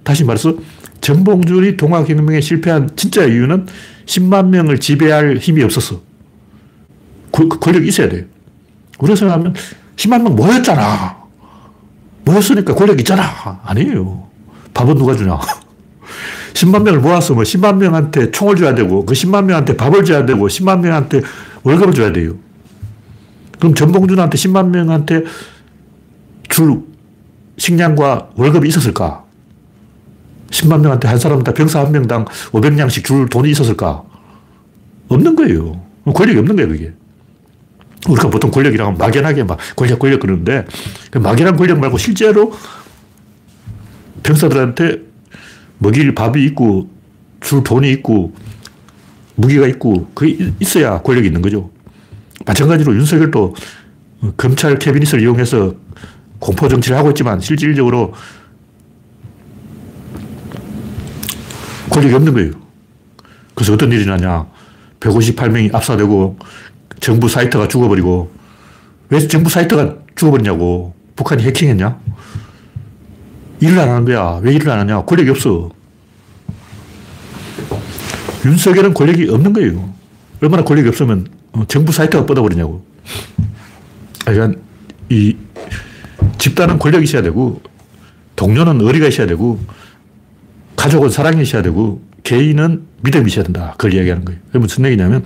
다시 0.02 0.24
말해서 0.24 0.56
전봉준이 1.00 1.76
동학혁명에 1.76 2.40
실패한 2.40 2.90
진짜 2.96 3.24
이유는 3.24 3.66
10만 4.06 4.48
명을 4.48 4.78
지배할 4.78 5.36
힘이 5.36 5.62
없었어. 5.62 6.02
그, 7.30 7.48
그 7.48 7.58
권력이 7.58 7.86
있어야 7.88 8.08
돼요. 8.08 8.24
우리가 8.98 9.14
생각하면 9.14 9.54
10만 9.96 10.22
명 10.22 10.36
모였잖아. 10.36 11.16
모였으니까 12.24 12.74
권력 12.74 12.98
있잖아. 13.00 13.60
아니에요. 13.64 14.26
밥은 14.74 14.94
누가 14.96 15.14
주냐. 15.16 15.38
10만 16.54 16.82
명을 16.82 17.00
모아서 17.00 17.34
뭐 17.34 17.42
10만 17.42 17.76
명한테 17.76 18.30
총을 18.30 18.56
줘야 18.56 18.74
되고 18.74 19.04
그 19.04 19.14
10만 19.14 19.44
명한테 19.44 19.76
밥을 19.76 20.04
줘야 20.04 20.24
되고 20.24 20.46
10만 20.48 20.80
명한테 20.80 21.22
월급을 21.62 21.94
줘야 21.94 22.12
돼요. 22.12 22.34
그럼 23.58 23.74
전봉준한테 23.74 24.36
10만 24.38 24.68
명한테 24.68 25.24
줄 26.48 26.82
식량과 27.58 28.30
월급이 28.36 28.68
있었을까? 28.68 29.24
10만 30.50 30.80
명한테 30.80 31.08
한 31.08 31.18
사람당 31.18 31.54
병사 31.54 31.80
한 31.80 31.92
명당 31.92 32.24
500냥씩 32.52 33.04
줄 33.04 33.28
돈이 33.28 33.50
있었을까? 33.50 34.02
없는 35.08 35.36
거예요. 35.36 35.80
권력이 36.14 36.38
없는 36.38 36.56
거예요, 36.56 36.68
그게. 36.68 36.92
우리가 38.08 38.30
보통 38.30 38.50
권력이라고 38.50 38.92
막연하게 38.92 39.44
막 39.44 39.58
권력, 39.74 39.98
권력 39.98 40.20
그러는데 40.20 40.64
그 41.10 41.18
막연한 41.18 41.56
권력 41.56 41.78
말고 41.78 41.98
실제로 41.98 42.52
병사들한테 44.22 45.02
먹일 45.78 46.14
밥이 46.14 46.44
있고 46.46 46.88
줄 47.40 47.62
돈이 47.62 47.90
있고 47.92 48.34
무기가 49.34 49.66
있고 49.66 50.10
그게 50.14 50.52
있어야 50.60 51.00
권력이 51.02 51.26
있는 51.26 51.42
거죠. 51.42 51.70
마찬가지로 52.46 52.94
윤석열도 52.94 53.54
검찰 54.36 54.78
캐비닛을 54.78 55.20
이용해서 55.20 55.74
공포 56.38 56.68
정치를 56.68 56.96
하고 56.96 57.10
있지만 57.10 57.40
실질적으로 57.40 58.14
권력이 61.90 62.14
없는 62.14 62.32
거예요. 62.34 62.52
그래서 63.54 63.72
어떤 63.74 63.90
일이 63.92 64.06
나냐. 64.06 64.46
158명이 65.00 65.74
압사되고 65.74 66.38
정부 67.06 67.28
사이트가 67.28 67.68
죽어버리고 67.68 68.32
왜 69.10 69.28
정부 69.28 69.48
사이트가 69.48 69.94
죽어버리냐고. 70.16 70.92
북한이 71.14 71.44
해킹했냐? 71.44 72.00
일을 73.60 73.78
안 73.78 73.88
하는 73.90 74.04
거야. 74.04 74.40
왜 74.42 74.52
일을 74.52 74.68
안 74.68 74.80
하냐? 74.80 75.04
권력이 75.04 75.30
없어. 75.30 75.70
윤석열은 78.44 78.92
권력이 78.92 79.30
없는 79.30 79.52
거예요. 79.52 79.94
얼마나 80.42 80.64
권력이 80.64 80.88
없으면 80.88 81.28
어, 81.52 81.64
정부 81.68 81.92
사이트가 81.92 82.26
뻗어버리냐고. 82.26 82.84
그러니까 84.24 84.58
이 85.08 85.36
집단은 86.38 86.80
권력이 86.80 87.04
있어야 87.04 87.22
되고, 87.22 87.62
동료는 88.34 88.80
의리가 88.80 89.06
있어야 89.06 89.28
되고, 89.28 89.60
가족은 90.74 91.10
사랑이 91.10 91.40
있어야 91.40 91.62
되고, 91.62 92.02
개인은 92.24 92.84
믿음이 93.02 93.30
있어야 93.30 93.44
된다. 93.44 93.74
그걸 93.78 93.94
이야기하는 93.94 94.24
거예요. 94.24 94.40
무슨 94.54 94.84
얘기냐면, 94.84 95.24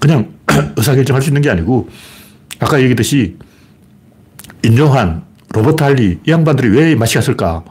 그냥 0.00 0.33
의사결정할 0.76 1.22
수 1.22 1.30
있는 1.30 1.42
게 1.42 1.50
아니고, 1.50 1.88
아까 2.60 2.78
얘기했듯이, 2.78 3.36
인조한, 4.62 5.24
로버트 5.50 5.82
할리, 5.82 6.18
이 6.26 6.30
양반들이 6.30 6.68
왜 6.68 6.94
맛이 6.94 7.14
갔을까? 7.14 7.64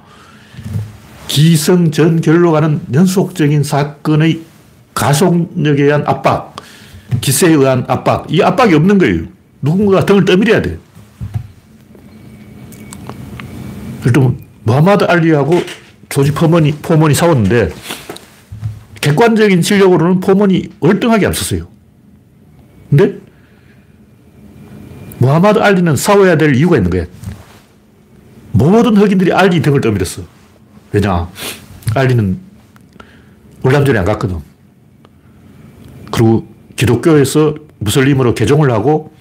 기성 1.28 1.92
전결로 1.92 2.52
가는 2.52 2.82
연속적인 2.94 3.64
사건의 3.64 4.42
가속력에 4.94 5.84
의한 5.84 6.04
압박, 6.06 6.56
기세에 7.22 7.52
의한 7.52 7.86
압박, 7.88 8.26
이 8.30 8.42
압박이 8.42 8.74
없는 8.74 8.98
거예요. 8.98 9.24
누군가가 9.62 10.06
등을 10.06 10.26
떠밀어야 10.26 10.62
돼. 10.62 10.78
들면, 14.04 14.38
무하마드 14.64 15.06
알리하고 15.06 15.62
조지 16.10 16.32
포먼이, 16.32 16.74
포먼이 16.74 17.14
싸웠는데 17.14 17.70
객관적인 19.02 19.62
실력으로는 19.62 20.20
포먼이 20.20 20.70
월등하게 20.80 21.26
앞섰어요. 21.26 21.73
근데 22.96 23.20
무하마드 25.18 25.58
알리는 25.58 25.96
싸워야 25.96 26.38
될 26.38 26.56
이유가 26.56 26.78
있는 26.78 26.92
거예요. 26.92 27.08
모든 28.52 28.96
흑인들이 28.96 29.34
알리 29.34 29.64
등을 29.64 29.82
떠밀었어. 29.82 30.22
왜냐? 30.92 31.28
알리는 31.96 32.38
월남전에 33.64 33.98
안 33.98 34.06
갔거든. 34.06 34.38
그리고 36.12 36.48
기독교에서 36.76 37.56
무슬림으로 37.80 38.36
개종을 38.36 38.70
하고 38.70 39.12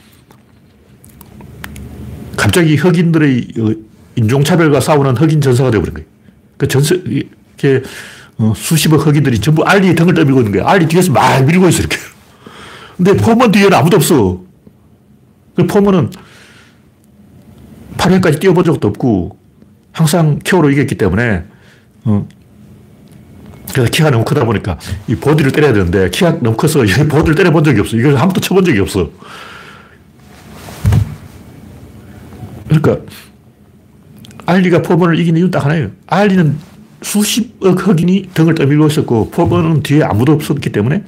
갑자기 2.37 2.77
흑인들의 2.77 3.49
어, 3.59 3.75
인종차별과 4.17 4.81
싸우는 4.81 5.17
흑인 5.17 5.41
전사가 5.41 5.71
되어버린 5.71 5.95
거예요. 5.95 6.09
그 6.59 6.69
전사, 6.69 6.95
이렇게 6.95 7.83
어, 8.37 8.53
수십억 8.55 9.07
흑인들이 9.07 9.41
전부 9.41 9.63
알리 9.65 9.95
등을 9.95 10.13
떠밀고 10.13 10.41
있는 10.41 10.53
거야. 10.53 10.71
알리 10.71 10.87
뒤에서 10.87 11.11
막 11.11 11.43
밀고 11.47 11.69
있어, 11.71 11.79
이렇게. 11.79 12.12
근데 12.97 13.17
포먼 13.17 13.53
뒤에는 13.53 13.75
아무도 13.77 13.97
없어. 13.97 14.41
그 15.55 15.67
포먼은 15.67 16.11
8회까지 17.97 18.41
뛰어본 18.41 18.65
적도 18.65 18.89
없고, 18.89 19.37
항상 19.93 20.39
KO로 20.39 20.71
이겼기 20.71 20.97
때문에, 20.97 21.45
어, 22.05 22.27
그래서 23.73 23.91
키가 23.91 24.11
너무 24.11 24.25
크다 24.25 24.45
보니까 24.45 24.79
이 25.09 25.15
보디를 25.15 25.51
때려야 25.53 25.73
되는데 25.73 26.11
키가 26.11 26.41
너무 26.41 26.57
커서 26.57 26.85
이 26.85 26.89
보디를 26.89 27.35
때려본 27.35 27.65
적이 27.65 27.81
없어. 27.81 27.97
이걸 27.97 28.17
한 28.17 28.29
번도 28.29 28.41
쳐본 28.41 28.65
적이 28.65 28.81
없어. 28.81 29.11
그러니까 32.69 32.99
알리가 34.45 34.83
포먼을 34.83 35.19
이긴 35.19 35.37
이유는 35.37 35.51
딱 35.51 35.65
하나예요. 35.65 35.91
알리는 36.07 36.57
수십억 37.03 37.87
흑인이 37.87 38.31
등을 38.35 38.55
떠밀고 38.55 38.87
있었고 38.87 39.31
포먼은 39.31 39.83
뒤에 39.83 40.03
아무도 40.03 40.33
없었기 40.33 40.71
때문에 40.71 41.05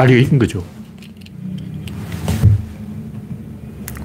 알리가 0.00 0.20
이긴 0.20 0.38
거죠. 0.38 0.64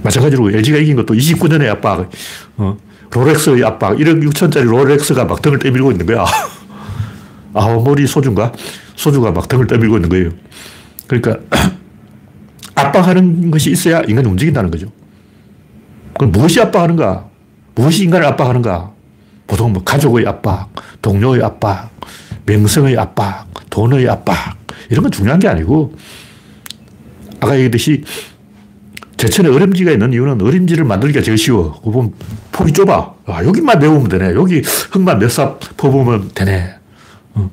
마찬가지로 0.04 0.52
LG가 0.52 0.78
이긴 0.78 0.96
것도 0.98 1.14
29년의 1.14 1.68
압박, 1.70 2.10
어, 2.58 2.78
롤렉스의 3.12 3.64
압박, 3.64 3.98
1억 3.98 4.24
6천짜리 4.30 4.66
롤렉스가 4.66 5.26
막 5.26 5.42
등을 5.42 5.58
떠밀고 5.60 5.92
있는 5.92 6.06
거야. 6.06 6.26
아오모리 7.54 8.06
소주인가? 8.06 8.52
소주가 8.96 9.32
막 9.32 9.48
등을 9.48 9.66
떠밀고 9.66 9.96
있는 9.98 10.10
거예요. 10.10 10.30
그러니까 11.08 11.38
압박하는 12.76 13.50
것이 13.50 13.72
있어야 13.72 14.02
인간이 14.02 14.28
움직인다는 14.28 14.70
거죠. 14.70 14.92
그럼 16.18 16.32
무엇이 16.32 16.60
압박하는가? 16.62 17.26
무엇이 17.74 18.04
인간을 18.04 18.26
압박하는가? 18.28 18.92
보통 19.48 19.74
뭐 19.74 19.84
가족의 19.84 20.28
압박, 20.28 20.70
동료의 21.02 21.42
압박, 21.44 21.90
명성의 22.46 22.98
압박, 22.98 23.48
돈의 23.70 24.08
압박, 24.10 24.58
이런 24.90 25.04
건 25.04 25.12
중요한 25.12 25.40
게 25.40 25.48
아니고, 25.48 25.96
아까 27.40 27.56
얘기했듯이 27.56 28.04
제천에 29.18 29.50
어림지가 29.50 29.92
있는 29.92 30.14
이유는 30.14 30.42
어림지를 30.42 30.84
만들기가 30.84 31.24
제일 31.24 31.38
쉬워. 31.38 31.80
그 31.82 31.90
보면 31.90 32.14
폭이 32.52 32.74
좁아. 32.74 33.14
아, 33.26 33.44
여기만 33.44 33.80
메우면 33.80 34.10
되네. 34.10 34.34
여기 34.36 34.62
흙만 34.92 35.20
몇삽 35.20 35.60
퍼보면 35.78 36.32
되네. 36.36 36.76
어. 37.34 37.50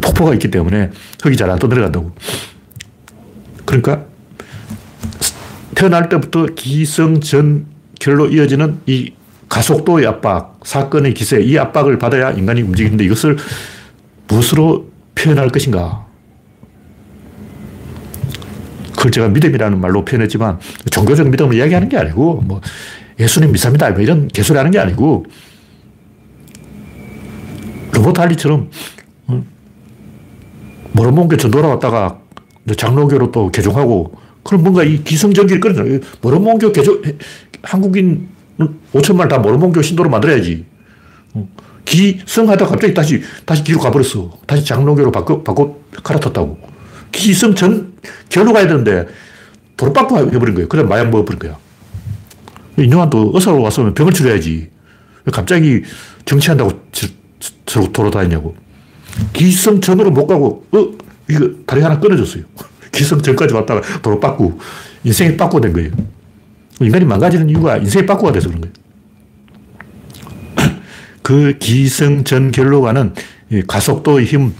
폭포가 0.00 0.32
있기 0.34 0.50
때문에 0.50 0.90
흙이 1.22 1.36
잘 1.36 1.50
안 1.50 1.58
떠내려간다고. 1.58 2.12
그러니까 3.64 4.04
태어날 5.74 6.08
때부터 6.08 6.46
기성 6.54 7.20
전결로 7.20 8.28
이어지는 8.30 8.80
이 8.86 9.12
가속도의 9.48 10.06
압박, 10.06 10.60
사건의 10.62 11.14
기세, 11.14 11.40
이 11.40 11.58
압박을 11.58 11.98
받아야 11.98 12.30
인간이 12.30 12.62
움직이는데 12.62 13.04
이것을 13.04 13.36
무엇으로 14.28 14.90
표현할 15.14 15.48
것인가? 15.48 16.06
그걸 18.96 19.12
제가 19.12 19.28
믿음이라는 19.28 19.80
말로 19.80 20.04
표현했지만 20.04 20.58
종교적 20.90 21.28
믿음을 21.28 21.54
이야기하는 21.54 21.88
게 21.88 21.96
아니고 21.96 22.42
뭐 22.44 22.60
예수님 23.18 23.52
믿습니다. 23.52 23.88
뭐 23.90 24.00
이런 24.00 24.28
개소리 24.28 24.56
하는 24.58 24.70
게 24.70 24.78
아니고 24.78 25.24
로봇 27.92 28.18
할리처럼 28.18 28.70
어, 29.28 29.44
모로몬교 30.92 31.36
전도로 31.36 31.68
왔다가 31.68 32.20
장로교로 32.76 33.30
또 33.30 33.50
개종하고 33.50 34.14
그럼 34.42 34.62
뭔가 34.62 34.82
이 34.82 35.02
기성전기를 35.02 35.60
끌어내. 35.60 36.00
모로몬교 36.20 36.72
개종, 36.72 37.00
한국인 37.62 38.28
5천만 38.92 39.28
다 39.28 39.38
모로몬교 39.38 39.82
신도로 39.82 40.10
만들어야지. 40.10 40.64
어, 41.34 41.48
기성하다 41.84 42.66
갑자기 42.66 42.92
다시, 42.92 43.22
다시 43.44 43.64
뒤로 43.64 43.78
가버렸어. 43.78 44.38
다시 44.46 44.64
장로교로 44.64 45.12
바꿔, 45.12 45.42
바꿔 45.42 45.76
갈아탔다고. 46.02 46.58
기성 47.12 47.54
전, 47.54 47.94
결로 48.28 48.52
가야 48.52 48.66
되는데 48.66 49.06
도로바꿔 49.76 50.18
해버린 50.18 50.54
거예요. 50.54 50.68
그래 50.68 50.82
마약 50.82 51.08
먹어버린 51.10 51.38
거야. 51.38 51.56
인용한도 52.76 53.32
의사로 53.34 53.62
왔으면 53.62 53.94
병을 53.94 54.12
치료해야지. 54.12 54.70
갑자기 55.32 55.82
정치한다고 56.24 56.72
저러고 57.66 57.92
돌아다니냐고. 57.92 58.54
기성 59.32 59.80
전으로 59.80 60.10
못 60.10 60.26
가고, 60.26 60.64
어? 60.72 60.88
이거 61.28 61.50
다리 61.66 61.80
하나 61.80 61.98
끊어졌어요. 61.98 62.44
기성 62.92 63.20
전까지 63.20 63.54
왔다가 63.54 63.80
도로 64.00 64.18
빠꾸, 64.18 64.58
인생이 65.04 65.36
빠꾸 65.36 65.60
된 65.60 65.72
거예요. 65.72 65.90
인간이 66.80 67.04
망가지는 67.04 67.48
이유가 67.50 67.76
인생이 67.76 68.06
빠꾸가 68.06 68.32
돼서 68.32 68.48
그런 68.48 68.62
거예요. 68.62 68.74
그 71.22 71.56
기성 71.58 72.24
전결로 72.24 72.82
가는 72.82 73.14
가속도의 73.66 74.26
힘, 74.26 74.54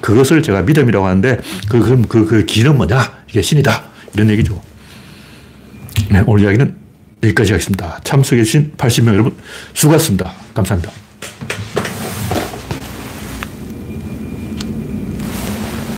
그것을 0.00 0.42
제가 0.42 0.62
믿음이라고 0.62 1.06
하는데, 1.06 1.40
그, 1.68 1.80
그, 1.80 2.02
그, 2.06 2.26
그 2.26 2.44
기는 2.44 2.76
뭐냐? 2.76 3.24
이게 3.28 3.40
신이다. 3.40 3.84
이런 4.14 4.30
얘기죠. 4.30 4.60
네, 6.10 6.22
오늘 6.26 6.44
이야기는 6.44 6.76
여기까지 7.22 7.52
하겠습니다. 7.52 8.00
참석해주신 8.04 8.74
80명 8.76 9.08
여러분, 9.14 9.34
수고하셨습니다. 9.72 10.32
감사합니다. 10.52 10.92